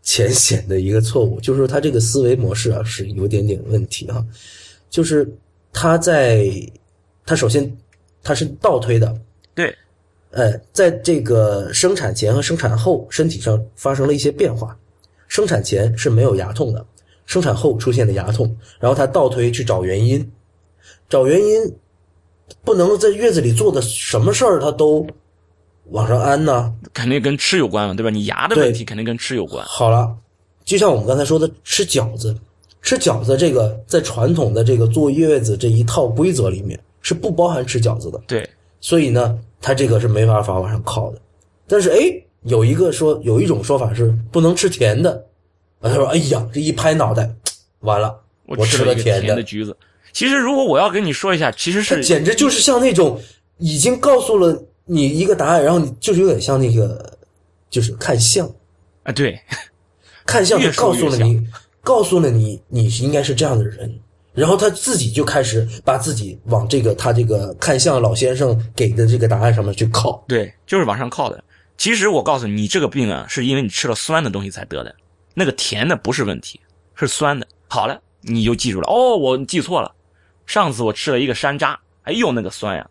[0.01, 4.25] 浅显的一个错误，就是他这个思维模式啊是有点点问题啊。
[4.89, 5.31] 就是
[5.71, 6.49] 他在
[7.27, 7.71] 他首先
[8.23, 9.15] 他是倒推的，
[9.53, 9.71] 对，
[10.31, 14.75] 呃，在这个生产前和生产后身体上发生了一些变化。
[15.35, 16.85] 生产前是没有牙痛的，
[17.25, 20.31] 生产后出现的牙痛，然后他倒推去找原因，
[21.09, 21.75] 找原因，
[22.63, 25.05] 不能在月子里做的什么事儿他都
[25.89, 26.73] 往上安呢？
[26.93, 28.09] 肯定跟吃有关嘛，对吧？
[28.09, 29.61] 你牙的问题肯定跟吃有关。
[29.65, 30.15] 好了，
[30.63, 32.33] 就像我们刚才说的，吃饺子，
[32.81, 38.21] 吃饺子这个在传统的这个坐月子这一套规则里面是不包含吃饺子的。
[38.25, 41.19] 对，所以呢，他这个是没法法往上靠的。
[41.67, 42.21] 但是哎。
[42.45, 45.25] 有一个说，有一种说法是不能吃甜的，
[45.81, 47.29] 啊，他说：“哎呀，这一拍脑袋，
[47.81, 49.75] 完了，我吃了甜的橘子。”
[50.13, 53.19] 其实，如果我要跟你说一下，其实是简直就是像那种
[53.57, 57.17] 已经告诉了你一个答案，然后你就是有点像那个，
[57.69, 58.49] 就是看相。
[59.03, 59.39] 啊，对，
[60.25, 61.45] 看相就告诉了你，
[61.81, 63.99] 告诉了你你应该是这样的人，
[64.33, 71.43] 然后他自己就开始把自己往这个他这个看相老先生给的这个答案上面去靠，对，就是往上靠的。
[71.77, 74.95] 其实我告诉你，你这个病啊，是因为你吃了酸的东西才得的，
[75.33, 76.59] 那个甜的不是问题，
[76.95, 77.45] 是酸的。
[77.67, 78.87] 好了，你就记住了。
[78.89, 79.93] 哦，我记错了，
[80.45, 82.89] 上次我吃了一个山楂，哎呦，那个酸呀！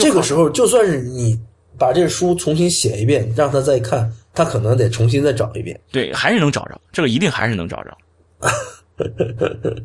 [0.00, 1.38] 这个时候，就算是你
[1.76, 5.78] 把这书重新写一遍，让他再看，他可能得重新再找一遍。
[5.90, 7.98] 对，还是能找着，这个一定还是能找着。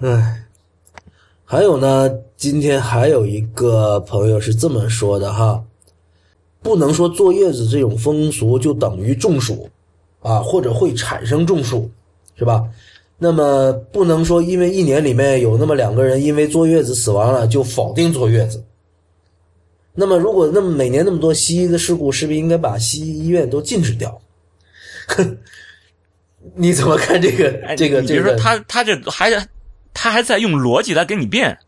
[0.00, 0.44] 唉，
[1.44, 5.64] 还有呢，今天还有一个朋友是这么说的哈。
[6.68, 9.70] 不能说坐月子这种风俗就等于中暑，
[10.20, 11.90] 啊，或者会产生中暑，
[12.36, 12.62] 是吧？
[13.16, 18.62] 那么不能说因为一年里面有那么两个人因为坐月子死亡了就否定坐月子。
[19.94, 24.20] 那么如果那么每年那么多西医的事故，是不是应该把西医医院都禁止掉？
[26.54, 27.50] 你怎么看这个？
[27.76, 28.02] 这个？
[28.02, 29.30] 比如说他他这还
[29.94, 31.58] 他还在用逻辑来给你辩。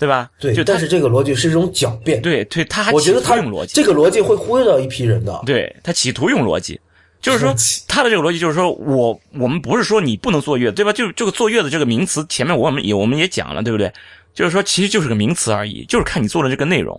[0.00, 0.30] 对吧？
[0.40, 2.22] 对，就但是这个逻辑是一种狡辩。
[2.22, 5.42] 对，对，他还我觉得他用逻辑，这个逻辑会忽悠到一批人的。
[5.44, 6.80] 对他企图用逻辑，
[7.20, 7.54] 就是说
[7.86, 10.90] 他的这个逻辑就是说我我们不是说你不能坐月，对吧？
[10.90, 13.92] 就这个坐月子这个名词，前面我们也我们也讲了，对不对？
[14.32, 16.98] 就是说其实就是个名词而已，就是看你做的这个内容。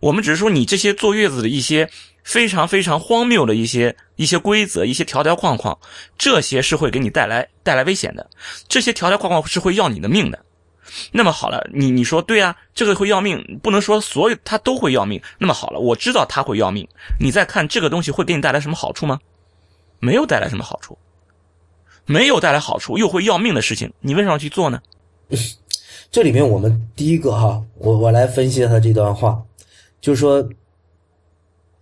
[0.00, 1.86] 我们只是说你这些坐月子的一些
[2.22, 5.76] 非常非常荒谬的一些一些规则、一些条条框框，
[6.16, 8.26] 这些是会给你带来带来危险的，
[8.66, 10.38] 这些条条框框是会要你的命的。
[11.12, 15.20] 那么好了，你你说对啊，这个会要命，不能说所有它都会要命。
[15.38, 16.88] 那么好了，我知道它会要命，
[17.20, 19.18] 你再看这个东西会给你带来什么好处吗？
[20.00, 20.98] 没有带来什么好处，
[22.04, 24.82] 没有带来好处又会要命的事情，你为什么要去做呢？
[26.10, 29.42] 这里面我们第一个哈，我我来分析他这段话，
[30.00, 30.46] 就是说，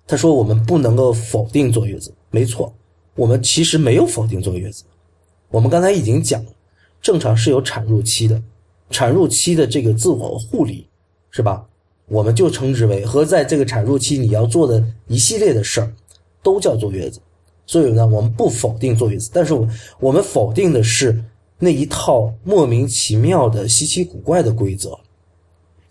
[0.06, 2.74] 他说我们不能够否定坐月子，没错，
[3.14, 4.84] 我们其实没有否定坐月子，
[5.50, 6.52] 我们刚才已经讲了，
[7.02, 8.40] 正常是有产褥期的，
[8.92, 10.86] 产褥期的这个自我护理，
[11.30, 11.64] 是吧？
[12.06, 15.92] 我们就称之为和在这个产褥期你要做的一系列的事儿，
[16.44, 17.20] 都叫坐月子。
[17.66, 21.24] 所以呢，我们不否定坐月子，但是我我们否定的是。
[21.64, 24.98] 那一套莫名其妙的稀奇古怪的规则，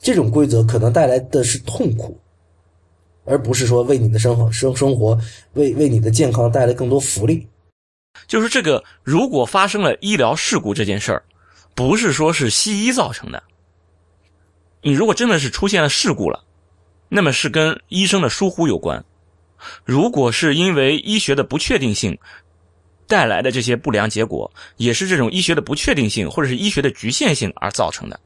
[0.02, 2.18] 这种规则可能带来的是痛苦，
[3.24, 5.18] 而不是说为你的生活生生活
[5.54, 7.48] 为为你的健康带来更多福利。
[8.28, 11.24] 就是这个，如果发生了医疗事故这件事儿，
[11.76, 13.42] 不是说是西医造成的。
[14.82, 16.44] 你如果真的是出现了事故了，
[17.10, 19.04] 那么是跟医生的疏忽有关。
[19.86, 22.18] 如果是因为医学的不确定性。
[23.08, 28.18] 带来的这些不良结果，也是这种医学的不确定性或者是医学的局限性而造成的，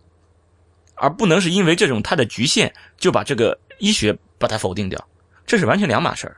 [0.93, 5.03] 而不能是因为这种它的局限就把这个医学把它否定掉，
[5.43, 6.38] 这是完全两码事儿。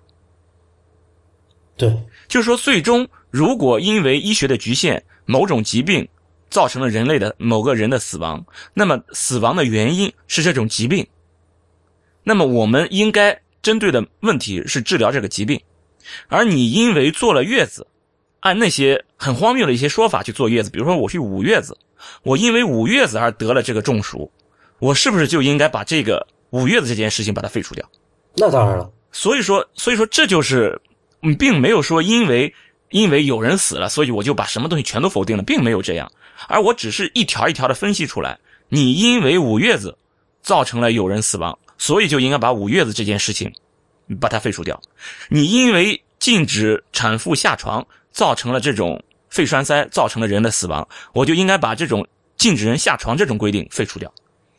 [1.76, 1.94] 对，
[2.30, 6.08] 就是说，最终如果因为医学的局限，某种疾病
[6.50, 11.06] 造成了人类的某个人的死亡，那么死亡的原因是这种疾病，
[12.24, 15.60] 那么我们应该针对的问题是治疗这个疾病，
[16.28, 17.86] 而你因为坐了月子。
[18.42, 21.76] 按那些很荒谬的一些说法去坐月子，比如说我去捂月子，
[22.22, 24.32] 我因为捂月子而得了这个中暑，
[24.78, 27.84] 我是不是就应该把这个捂月子这件事情把它废除掉？
[28.36, 28.90] 那当然了。
[29.12, 30.80] 所以说，所以说这就是，
[31.24, 32.54] 嗯，并没有说因为
[32.92, 36.10] 因为有人死了，所以我就把什么东西全都否定了，并没有这样。
[36.48, 38.38] 而我只是一条一条的分析出来，
[38.70, 39.98] 你因为捂月子
[40.42, 43.54] 造成了有人死亡，所以就应该把捂月子这件事情
[44.20, 44.82] 把它废除掉。
[45.30, 47.86] 你因为禁止产妇下床。
[48.10, 52.04] 造成了这种肺栓塞，造成了人的死亡，我就应该把这种
[52.36, 54.12] 禁止人下床这种规定废除掉，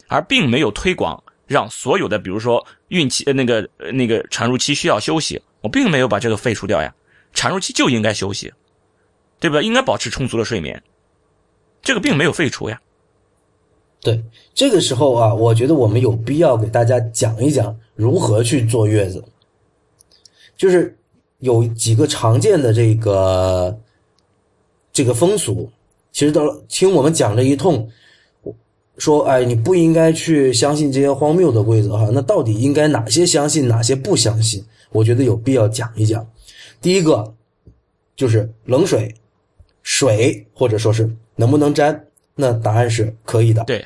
[0.06, 6.94] 而并没有推广让所有的，比如说孕期呃那个那个产褥期需要休息，我并没有把这个废除掉呀。
[7.34, 8.52] 产褥期就应该休息，
[9.40, 9.60] 对吧？
[9.60, 10.80] 应该保持充足的睡眠，
[11.82, 12.80] 这个并没有废除呀。
[14.00, 14.22] 对，
[14.54, 19.24] 这个时候啊，我觉得我们有必要给大家讲一讲如何去坐月子，
[20.56, 20.94] 就是。
[21.40, 23.78] 有几个常见的这个
[24.92, 25.70] 这个风俗，
[26.10, 27.88] 其实都听我们讲这一通，
[28.96, 32.10] 说哎，你不应该去相信这些荒谬的规则哈。
[32.12, 34.64] 那到底应该哪些相信，哪些不相信？
[34.90, 36.28] 我觉得有必要讲一讲。
[36.80, 37.32] 第一个
[38.16, 39.14] 就是冷水、
[39.98, 42.06] 水或者说是能不能沾？
[42.36, 43.84] 那答案是可以的，对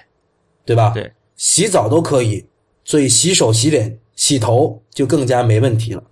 [0.66, 0.90] 对吧？
[0.90, 2.44] 对，洗澡都可以，
[2.84, 6.04] 所以洗手、洗脸、洗头就更加没问题了。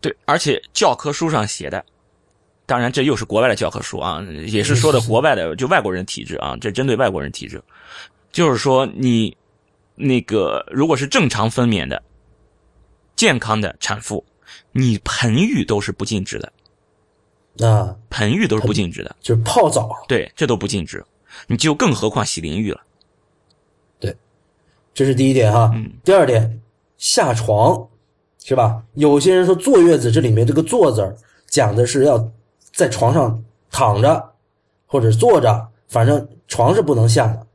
[0.00, 1.84] 对，而且教科书上写的，
[2.66, 7.62] 当然这又是国外的教科书啊，也是说的 国外的就外国人体质啊，这针对外国人体质，
[8.32, 9.36] 就是说你
[9.94, 12.02] 那个如果是正常分娩的、
[13.14, 14.24] 健康的产妇，
[14.72, 16.52] 你盆浴都是不禁止的，
[17.58, 21.04] 啊，盆浴都是不禁止的，就是泡澡，对，这都不禁止，
[21.46, 22.80] 你就更何况洗淋浴了，
[23.98, 24.16] 对，
[24.92, 26.60] 这是第一点哈，嗯第二点
[26.96, 27.88] 下床。
[28.44, 28.82] 是吧？
[28.94, 31.14] 有些人说坐月子，这里面这个“坐”字儿
[31.48, 32.32] 讲的是要
[32.72, 34.32] 在床上躺着，
[34.86, 37.46] 或者坐着，反正床是不能下的。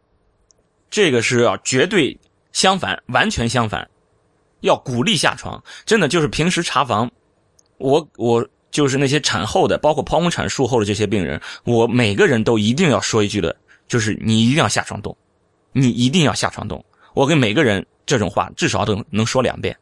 [0.91, 2.15] 这个是要绝对
[2.51, 3.89] 相反，完全相反，
[4.59, 5.63] 要鼓励下床。
[5.83, 7.09] 真的就是平时查房，
[7.79, 13.55] 我我就是那些产后的，包括剖宫产术后的这些病人，我每个人都一定要说一句的，
[13.87, 15.15] 就是你一定要下床动，
[15.71, 16.83] 你一定要下床动。
[17.13, 19.77] 我跟每个人这种话至少都能说两遍。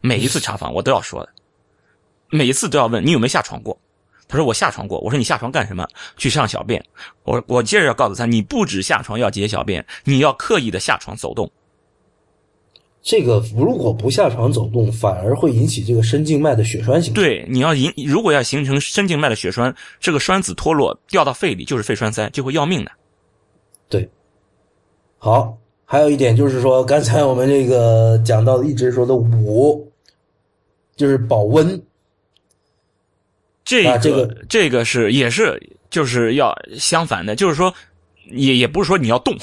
[0.00, 1.28] 每一次查房我都要说的，
[2.30, 3.76] 每一次都要问你有没有下床过。
[4.28, 5.00] 他说我下床过。
[5.00, 5.84] 我说你下床干什么？
[6.16, 6.80] 去上小便。
[7.24, 11.50] 我我接着要告诉他，你不止下床要解小便，你要刻意的下床走动。
[13.02, 17.22] 这个如果不下床走动，反而会引起这个深静脉的血栓形成。
[17.22, 22.90] 对，你要引如果要形成深静脉的血栓，这个栓子脱落掉到肺里就是肺栓塞，就会要命的。
[23.88, 24.08] 对，
[25.18, 29.86] 好，还有一点就是说，刚才我们这个讲到一直说的五。
[30.96, 31.82] 就是保温，
[33.64, 35.58] 这个这个这个是也是
[35.88, 37.72] 就是要相反的，就是说
[38.30, 39.36] 也也不是说你要动，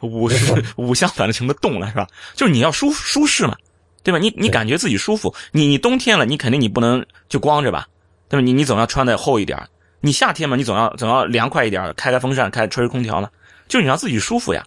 [0.00, 2.06] 五是 五相反的成么动了是吧？
[2.34, 3.56] 就是你要舒舒适嘛，
[4.02, 4.18] 对吧？
[4.18, 7.86] 你你感觉自己舒服，你你冬天了，你肯定你不能就光着吧，
[8.28, 8.44] 对吧？
[8.44, 9.58] 你你总要穿的厚一点，
[10.00, 13.30] 你夏天嘛，你总要总要凉快一点，开开风扇，开吹吹空调了，
[13.68, 14.64] 就是你要自己舒服呀。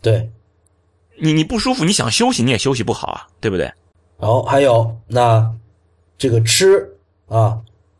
[0.00, 0.30] 对，
[1.20, 3.64] 你你不舒服，你想休息你也休息不好啊，对不对？
[4.18, 5.50] 然后还有那
[6.18, 6.88] 这个吃
[7.28, 7.58] 啊，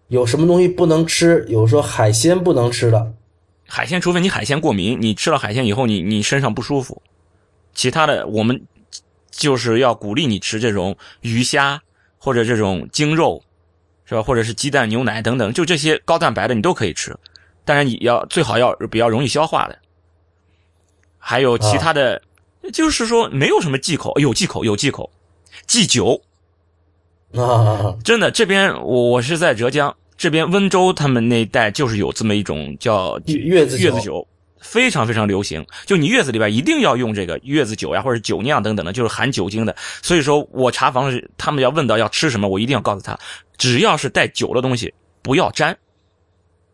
[0.09, 1.45] 有什么东西不能吃？
[1.49, 3.13] 有说海鲜不能吃的，
[3.75, 7.01] 海鲜，除非你海鲜过敏，你吃了海鲜以后你你身上不舒服，
[7.73, 8.67] 其他的我们
[9.31, 11.81] 就是要鼓励你吃这种鱼虾
[12.19, 13.43] 或者这种精肉，
[14.05, 14.23] 是吧？
[14.23, 17.17] 或者是鸡蛋、牛奶等等，就这些高蛋白的你都可以吃，
[17.65, 19.79] 当然你要最好要比较容易消化的。
[21.17, 22.21] 还有其他的，
[22.75, 25.11] 就是说没有什么忌口，有忌口有忌口，
[25.67, 26.21] 忌酒。
[27.35, 34.25] 啊，真的，这边我我是在浙江这边温州，他们那一带就是有这么一种叫月月子月子酒，
[34.61, 35.67] 非常非常流行。
[35.85, 39.75] 就你月子里边一定要用这个月子酒呀，或者酒酿等等的，就是含酒精的。
[40.01, 43.19] 所以说我查房时，他们要问到要吃什么，我一定要告诉他，
[43.59, 45.77] 只要是带酒的东西不要沾，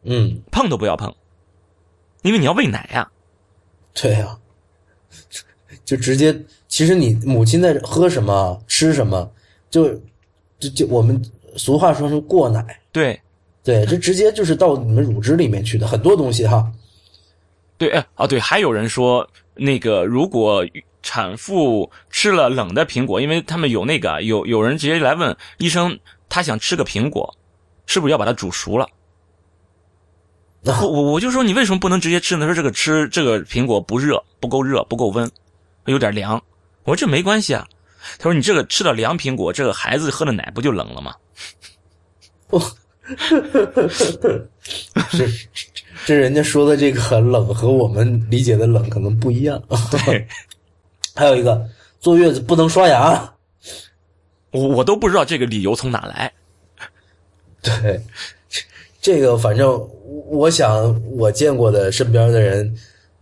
[0.02, 1.10] 嗯，碰都不要碰，
[2.20, 3.10] 因为你要喂奶呀。
[3.94, 4.36] 对呀、
[5.86, 6.38] 就直接，
[6.68, 9.32] 其实你母亲在喝什么吃什么，
[9.70, 9.88] 就
[10.58, 11.18] 就就我们
[11.56, 13.18] 俗话说是过奶，对
[13.68, 16.72] 对，这直接就是到你们乳汁里面去的很多东西哈。
[17.76, 20.64] 对，哎啊对，还有人说那个如果
[21.02, 25.98] 产妇吃了冷的苹果，因为他们有那个有有人直接来问医生，
[26.30, 27.36] 他想吃个苹果，
[27.84, 28.86] 是不是要把它煮熟了？
[30.64, 32.46] 啊 我我我就说你为什么不能直接吃呢？
[32.46, 35.30] 他说这个吃这个苹果不热，不够热，不够温，
[35.84, 36.42] 有点凉。
[36.84, 37.68] 我说这没关系啊。
[38.16, 41.14] 他说你这个吃了凉苹果，这个孩子喝的奶不就冷了吗？
[45.10, 45.26] 这
[46.04, 49.62] 这人家说的这个冷和我们理解的冷可能不一样。
[49.90, 50.26] 对，
[51.14, 51.66] 还有一个
[52.00, 53.32] 坐月子不能刷牙，
[54.50, 56.32] 我我都不知道这个理由从哪来。
[57.62, 58.00] 对，
[58.48, 58.60] 这
[59.00, 59.68] 这个反正
[60.28, 62.72] 我想我见过的身边的人，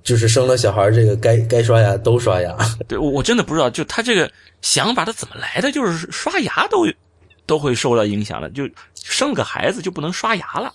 [0.02, 2.56] 就是生了小孩，这个该该刷牙都刷牙。
[2.88, 4.30] 对，我我真的不知道，就他这个
[4.62, 6.86] 想法他怎么来的，就是刷牙都
[7.46, 10.74] 都会受到影响的，就生个孩子就不能刷牙了。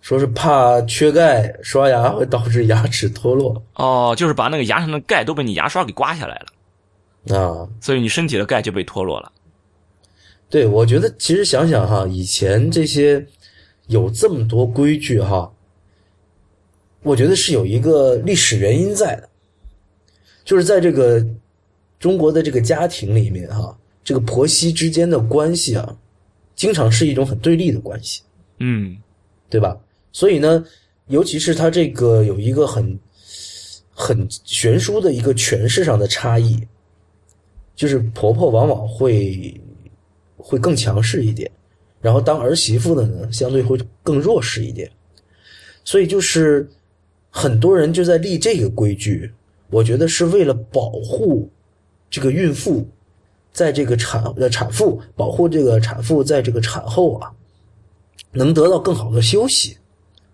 [0.00, 6.40] 说是怕缺钙，刷牙会导致牙齿脱落哦，就是把那个牙上的钙都被你牙刷给刮下来
[7.26, 7.68] 了，啊。
[7.80, 9.32] 所以你身体的钙就被脱落了。
[10.48, 13.26] 对，我觉得其实想想哈，以前这些
[13.88, 15.52] 有这么多规矩哈，
[17.02, 19.28] 我觉得是有一个历史原因在的，
[20.44, 21.22] 就是在这个
[21.98, 23.76] 中国的这个家庭里面哈，
[24.08, 25.94] 这个婆媳之间的关系啊，
[26.56, 28.22] 经常是一种很对立的关系，
[28.56, 28.96] 嗯，
[29.50, 29.78] 对吧？
[30.12, 30.64] 所以呢，
[31.08, 32.98] 尤其是它这个有一个很
[33.92, 36.58] 很悬殊的一个权势上的差异，
[37.76, 39.60] 就是婆婆往往会
[40.38, 41.50] 会更强势一点，
[42.00, 44.90] 然后当儿媳妇的呢，相对会更弱势一点。
[45.84, 46.66] 所以就是
[47.28, 49.30] 很多人就在立这个规矩，
[49.68, 51.46] 我觉得是为了保护
[52.08, 52.88] 这个孕妇，
[53.58, 57.28] 在这个产呃产妇保护这个产妇在这个产后啊，
[58.30, 59.76] 能得到更好的休息。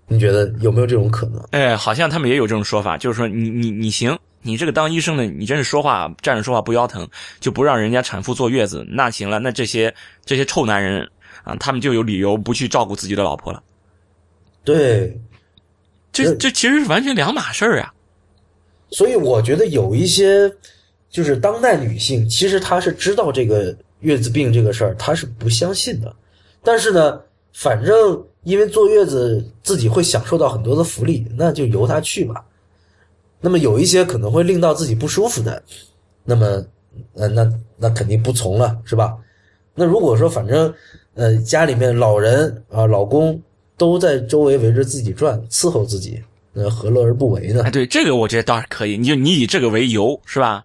[0.06, 1.42] 你觉得有没有这种可能？
[1.52, 7.08] 哎，好像他们也有这种说法，就是说你你你行，你这个当医生的，你真是说话站着说话不腰疼，
[7.40, 9.94] 就不让人家产妇坐月子，那行了，那这些
[10.26, 11.08] 这些臭男人
[11.44, 13.62] 啊，他们就有理由不去照顾自己的老婆了。
[14.62, 15.18] 对，
[16.12, 17.94] 这这其实是完全两码事儿啊。
[18.90, 20.52] 所以我觉得有一些
[21.14, 26.12] 就是当代女性，其实她是知道这个月子病这个事儿，她是不相信的。
[26.60, 27.20] 但是呢，
[27.52, 32.44] 反正因为坐月子自己会享受到很多的福利，那就由她去吧。
[33.40, 35.62] 那么有一些可能会令到自己不舒服的，
[36.24, 36.60] 那么
[37.12, 39.16] 呃那那肯定不从了，是吧？
[39.72, 40.74] 那如果说反正
[41.14, 43.40] 呃家里面老人啊老公
[43.76, 46.20] 都在周围围着自己转，伺候自己，
[46.52, 47.70] 那何乐而不为呢哎，？
[47.70, 50.64] 对这个我觉得倒是可以，你就你以这个为由是吧？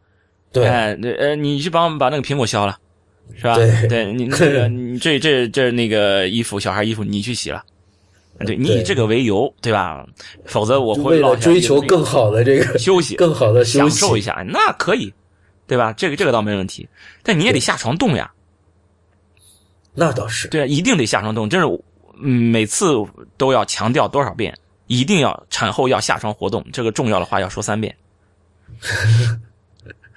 [0.51, 2.77] 对，哎，那呃，你去帮我们把那个苹果削了，
[3.35, 3.55] 是吧？
[3.55, 7.63] 对对你那个你这 这这那个衣服，小孩衣服你去洗了。
[8.45, 10.05] 对你以这个为由，对吧？
[10.45, 15.13] 否则我会为了追求更好的这个休息更好的休息，享受一下，那可以，
[15.67, 15.91] 对吧？
[15.91, 16.87] 这个这个倒没问题，
[17.21, 18.31] 但你也得下床动呀，
[19.93, 21.67] 那倒是，对啊，一定得下床动，真是，
[22.23, 22.95] 嗯，每次
[23.35, 27.93] 都要强调多少遍，一定要产后要下床活动，这个重要的话要说三遍。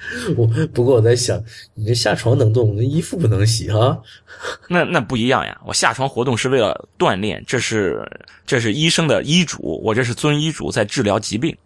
[0.37, 1.43] 我不过我在想，
[1.75, 3.97] 你这下床能动，那衣服不能洗啊？
[4.69, 5.61] 那那不一样呀！
[5.65, 8.05] 我下床活动是为了锻炼，这是
[8.45, 11.57] 这是医生的医嘱，我这是遵医嘱在治疗疾病，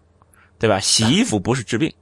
[0.59, 0.79] 对吧？
[0.79, 1.93] 洗衣服不是治病，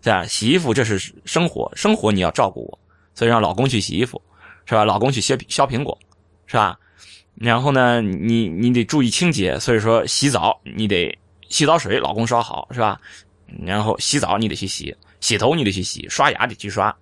[0.00, 0.24] 对吧？
[0.24, 2.78] 洗衣服这是生活，生活你要照顾我，
[3.14, 4.20] 所以让老公去洗衣服，
[4.66, 4.84] 是吧？
[4.84, 5.98] 老公去削削苹果，
[6.46, 6.78] 是吧？
[7.34, 11.18] 然后呢，你你得注意清洁，所以说洗澡你得
[11.48, 13.00] 洗澡水老公烧好，是吧？
[13.64, 16.94] 然后洗澡你得去洗，洗头你得去洗，刷牙得去刷，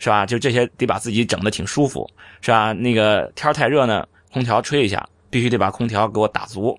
[0.00, 0.26] 是吧？
[0.26, 2.10] 就这些得把自己整的挺舒服，
[2.40, 2.72] 是吧？
[2.72, 6.76] 那个天太热呢，空调吹一下，必须得把空调给我打足，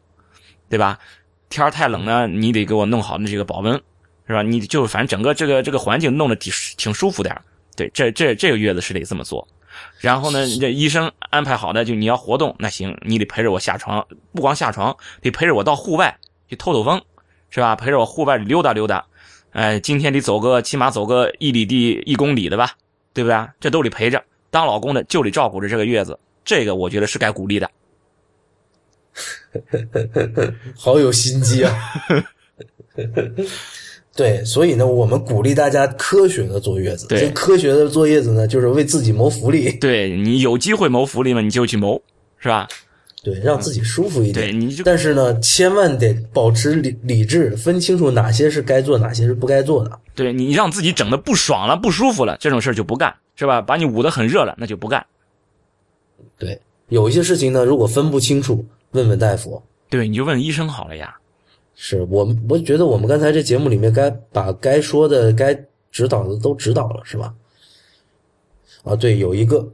[0.67, 0.99] 对吧？
[1.49, 3.81] 天太冷呢，你得给我弄好那这个保温，
[4.27, 4.41] 是吧？
[4.41, 7.33] 你就反正整个这个这个环境弄得挺挺舒服点
[7.75, 9.47] 对，这这这个月子是得这么做。
[9.99, 16.17] 然后呢，这医生安排好的，就你要活动，那行，你得陪着我下床，不光下床，得陪着我到户外
[16.49, 16.99] 去透透风，
[17.51, 17.75] 是吧？
[17.75, 19.05] 陪着我户外溜达溜达，
[19.51, 22.71] 哎，今天得走个起码走个一里地一公里的吧，
[23.13, 23.47] 对不对？
[23.59, 27.69] 这都得陪着，当老公的就得照顾着这个月子，这个我觉得是该鼓励的。
[30.77, 31.73] 好有心机啊！
[34.15, 37.07] 对，所以呢，我们鼓励大家科学的坐月子。
[37.07, 39.71] 对，科学的坐月子呢，就是为自己谋福利。
[39.77, 42.01] 对你有机会谋福利嘛，你就去谋，
[42.37, 42.67] 是吧？
[43.24, 44.47] 对，让自己舒服一点。
[44.47, 49.99] 对，你就但是呢，千万得保持理理智，分清楚哪些是该做，哪些是不该做的。
[50.15, 53.61] 对你让自己整的不爽了、不舒服了，这种事就不干，是吧？
[53.61, 55.05] 把你捂得很热了，那就不干。
[56.38, 58.65] 对，有一些事情呢，如果分不清楚。
[58.91, 61.13] 问问大夫，对，你就问医生好了呀。
[61.76, 65.53] 是我，我觉得我们刚才这节目里面该把该说的、该
[65.91, 67.34] 指导的都指导了，是吧？
[68.86, 69.70] 啊，对，有一个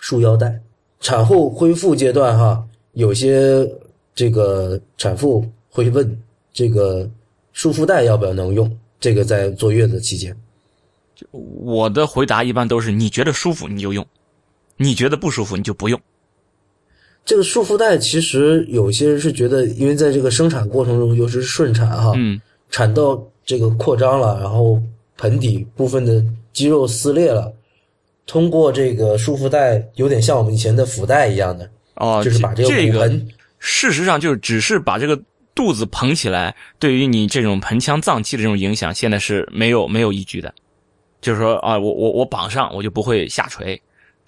[0.00, 0.60] 束腰带，
[0.98, 2.66] 产后恢复阶段哈，
[2.98, 3.64] 有些
[4.12, 6.20] 这个产妇会问
[6.52, 7.08] 这个
[7.52, 8.68] 束缚带要不要能用，
[8.98, 10.36] 这个在坐月子期间，
[11.32, 14.04] 我的回答一般都是你觉得舒服你就用，
[14.76, 16.00] 你觉得不舒服你就不用。
[17.24, 24.82] 这个束缚带其实有些人是觉得，因为在这个生产过程中，尤其是顺产哈，嗯，产道这个扩张了，然后
[25.18, 27.52] 盆底部分的肌肉撕裂了，
[28.26, 33.28] 通过这个束缚带，有点像我们以前的腹带一样的，哦，就是把这个骨盆，
[33.58, 35.20] 事实上就是只是把这个
[35.54, 40.52] 肚子捧起来，对于你这种盆腔脏器的这种影响，现在是没有没有依据的，
[41.20, 43.80] 就是说啊，我我我绑上，我就不会下垂。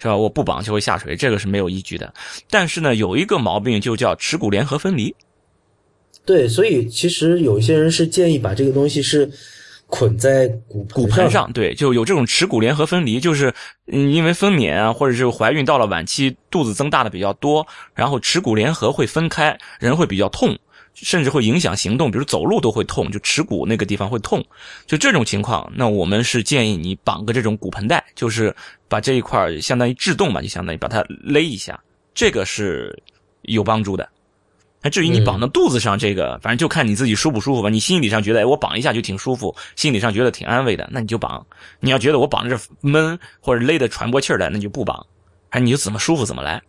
[0.03, 0.17] 是吧？
[0.17, 2.11] 我不绑就会下垂，这个是没有依据的。
[2.49, 5.15] 但是呢，有一个毛病就叫耻骨联合分离。
[6.25, 9.29] 对，所以其实有一些人是建议把这个东西是
[9.91, 11.53] 捆在骨骨盆上。
[11.53, 13.53] 对，就有这种耻骨联合分离，就是
[13.85, 20.57] 嗯，因为分娩啊，或者是怀孕到了晚期，肚子增大的比较多，然后耻骨联合会分开，人会比较痛。
[20.93, 24.43] 甚至会影响行动，比如走路都会痛，就耻骨那个地方会痛。
[24.85, 28.53] 就这种情况，那我们是建议你绑个这种骨盆带，就是
[28.89, 31.81] 把这一块相当于制动嘛，就相当于把它勒一下，
[32.13, 33.01] 这个是
[33.43, 34.07] 有帮助的。
[34.83, 37.69] 那至于你绑到肚子上，这个反正就看你自己舒不舒服吧。
[37.69, 41.45] 你心理上觉得，哎，我绑一下就挺舒服，心理上觉得挺安慰的，那你就绑。
[41.79, 45.05] 你要觉得我绑着闷或者勒得喘不过气来，那就不绑。
[45.49, 46.61] 哎，你就怎么舒服怎么来。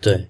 [0.00, 0.28] 对。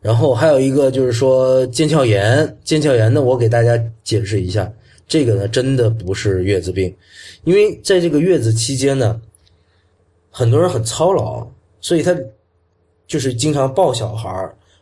[0.00, 4.70] 然后还有一个就是说腱鞘炎，腱鞘炎呢，我给大家解释一下，
[5.08, 6.94] 这个呢真的不是月子病，
[7.44, 9.18] 因为在这个月子期间呢，
[10.30, 11.46] 很多人很操劳，
[11.80, 12.14] 所以他
[13.06, 14.28] 就是经常抱小孩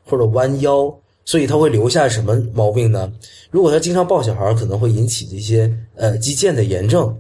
[0.05, 0.95] 或者弯腰，
[1.25, 3.13] 所以他会留下什么毛病呢？
[3.51, 7.17] 如果他经常抱小孩可能会引起一些呃肌腱的炎症。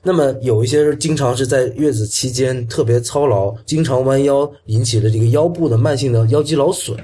[0.00, 6.96] 那么有一些是经常是在月子期间特别操劳，经常弯腰，引起了这个腰部的慢性的腰肌劳损。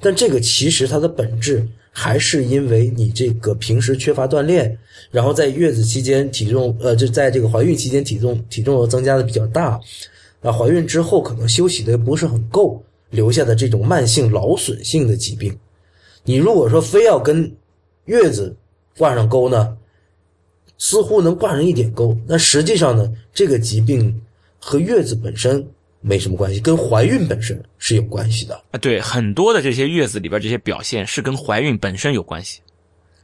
[0.00, 4.78] 但这个其实它的本质还是因为你这个平时缺乏锻炼，
[5.10, 9.80] 然后在月子期间体重呃就在这个怀孕期间体重体重增加的比较大，
[10.40, 12.80] 啊怀孕之后可能休息的不是很够，
[13.14, 15.58] 留下的这种慢性劳损性的疾病。
[16.24, 17.50] 你如果说非要跟
[18.04, 18.54] 月子
[18.98, 19.76] 挂上钩呢，
[20.76, 24.20] 似乎能挂上一点钩，那实际上呢这个疾病
[24.58, 25.66] 和月子本身。
[26.06, 28.76] 没什么关系，跟怀孕本身是有关系的啊。
[28.78, 32.60] 对，很多的这些月子里边这些表现是跟怀孕本身有关系。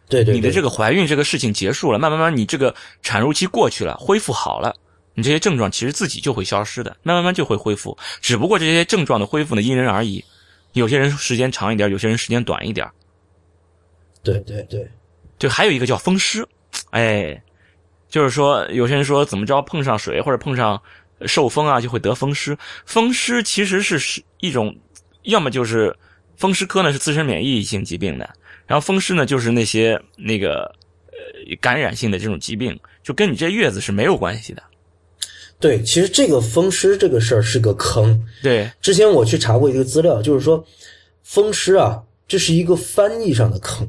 [0.09, 4.75] 对对，你的这个怀孕这个事情结束了，慢慢慢，你这个产褥期过去了，恢复好了，
[5.21, 7.97] 你这些症状其实自己就会消失的，慢慢慢就会恢复。
[8.21, 10.25] 只不过这些症状的恢复呢，因人而异，
[10.73, 12.89] 有些人时间长一点，有些人时间短一点。
[14.25, 14.91] 对对对，
[15.39, 16.45] 对，还有一个叫风湿，
[16.91, 17.41] 哎，
[18.09, 20.83] 就是说有些人说怎么着碰上水或者碰上。
[21.27, 22.57] 受风啊，就会得风湿。
[22.87, 24.75] 风湿其实是是一种，
[25.25, 25.95] 要么就是
[26.39, 28.27] 风湿科呢是自身免疫性疾病的，
[28.67, 30.63] 然后风湿呢就是那些那个
[31.09, 34.63] 呃感染性的这种疾病，就跟你这月子是没有关系的。
[35.61, 38.21] 对，其实这个风湿这个事儿是个坑。
[38.43, 40.65] 对，之前我去查过一个资料，就是说
[41.23, 43.87] 风湿啊，这是一个翻译上的坑，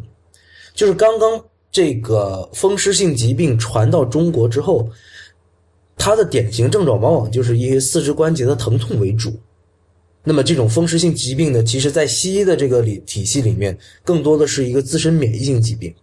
[0.75, 4.87] 就是刚刚这个风湿性疾病传到中国之后。
[5.97, 9.39] 它的典型症状往往就是一些四肢关节的疼痛为主，
[10.23, 15.93] 那么这种风湿性疾病呢，其实在西医的这个里体系里面，更多的是一个自身免疫性疾病。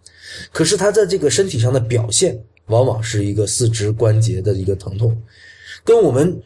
[0.53, 5.21] 可是它在这个身体上的表现，往往是一个四肢关节的一个疼痛，
[5.83, 6.41] 跟我们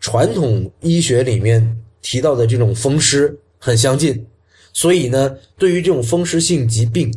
[0.00, 4.26] 传统医学里面提到的这种风湿很相近。
[4.72, 7.12] 所以呢，对于这种风湿性疾病，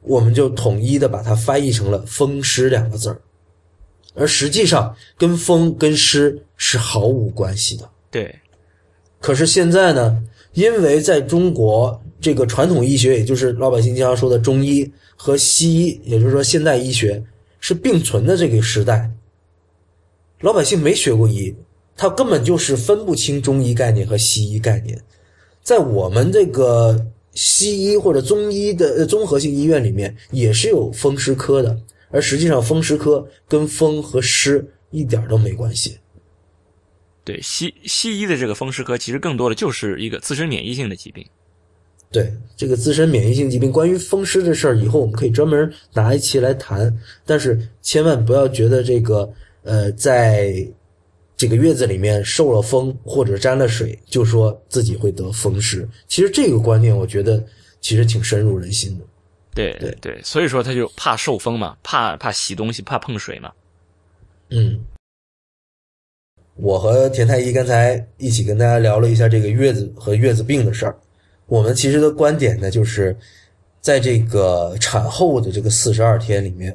[0.00, 3.20] 我们就统一的把它翻译成了“风湿”两个字儿，
[4.14, 7.90] 而实际上跟风跟湿是毫无关系的。
[8.10, 8.34] 对，
[9.20, 10.22] 可是现在呢，
[10.54, 17.22] 因为在中国这个传统医学，也就是老百姓经常说的中医和西医，也就是说现代医学
[17.60, 19.10] 是并存的这个时代，
[20.44, 21.54] 老百姓没学过医，
[21.96, 25.02] 他根本就是分不清中医概念和西医概念。
[25.62, 31.74] 在我们这个西医或者中医的综合性医院里面，也是有风湿科的，
[32.10, 35.96] 而实际上风湿科跟风和湿一点都没关系。
[37.24, 41.24] 对西西医的这个风湿科，其实更多的就是一个自身免疫性的疾病。
[42.12, 46.94] 对这个自身免疫性疾病，关于风湿的事儿，以后我们可以专门拿一期来谈。
[47.24, 49.32] 但是千万不要觉得这个
[49.64, 50.54] 呃，在
[51.36, 55.88] 这个月子里面受了风或者沾了水，就说自己会得风湿。
[56.06, 57.44] 其实这个观念，我觉得
[57.80, 59.04] 其实挺深入人心的。
[59.54, 63.52] 对对对，所以说他就怕受风嘛，怕怕洗东西，怕碰水嘛。
[64.50, 64.78] 嗯。
[66.56, 70.96] 我和田太医刚才一起跟大家聊了一下这个月子和月子病的事儿。
[71.46, 73.16] 我们其实的观点呢，就是
[73.80, 76.72] 在这个产后的这个四十二天里面，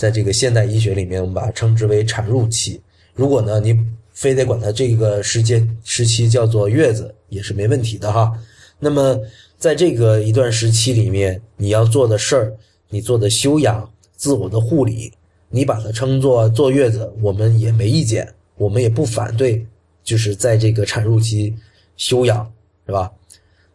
[0.00, 2.80] 在这个现代医学里面，我们把它称之为产褥期。
[3.12, 3.78] 如果呢你
[4.14, 8.32] 非得管它这个时间时期叫做月子，也是没问题的哈。
[8.78, 9.20] 那么
[9.58, 12.56] 在这个一段时期里面，你要做的事儿，
[12.88, 15.12] 你做的修养、自我的护理，
[15.50, 18.26] 你把它称作坐月子，我们也没意见。
[18.56, 19.66] 我们也不反对，
[20.02, 21.54] 就是在这个产褥期
[21.98, 22.50] 休养，
[22.86, 23.12] 是吧？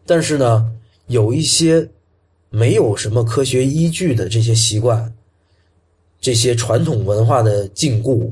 [0.04, 0.72] 但是呢，
[1.06, 1.88] 有一些
[2.50, 5.14] 没有什么科学依据的这些习惯，
[6.20, 8.30] 这些传统文化的禁锢，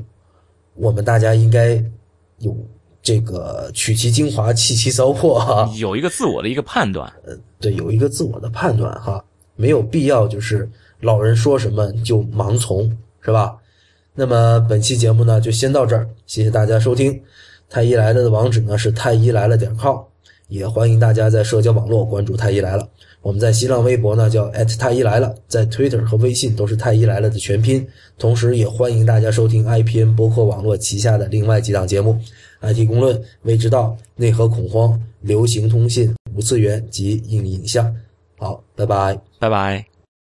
[0.75, 1.83] 我们大家应该
[2.39, 2.55] 有
[3.01, 7.11] 这个取其精华，弃其糟粕，哈， 有一个自我的一个判断。
[7.25, 9.23] 呃，对，有一个自我的判断，哈，
[9.55, 10.69] 没有必要就是
[10.99, 12.89] 老人说什么就盲从，
[13.21, 13.55] 是吧？
[14.13, 17.21] 那么本期节目呢，就先到这儿，谢谢大家收听。
[17.69, 19.97] 太医来了的网址呢是太医来了点 com，
[20.47, 22.87] 也欢迎大家在社交网络关注太医来了。
[23.25, 24.47] 我们在新浪微博呢叫
[24.77, 27.83] 太医来了，在 Twitter 和微信都是太医来了的全拼。
[28.19, 32.15] 同时也欢迎大家收听 IPN 博客网络旗下的另外几档节目
[32.61, 37.91] ：IT 公论、未知道、内核恐慌、流行通信、五次元及硬影像。
[38.37, 39.94] 好，拜拜，拜拜。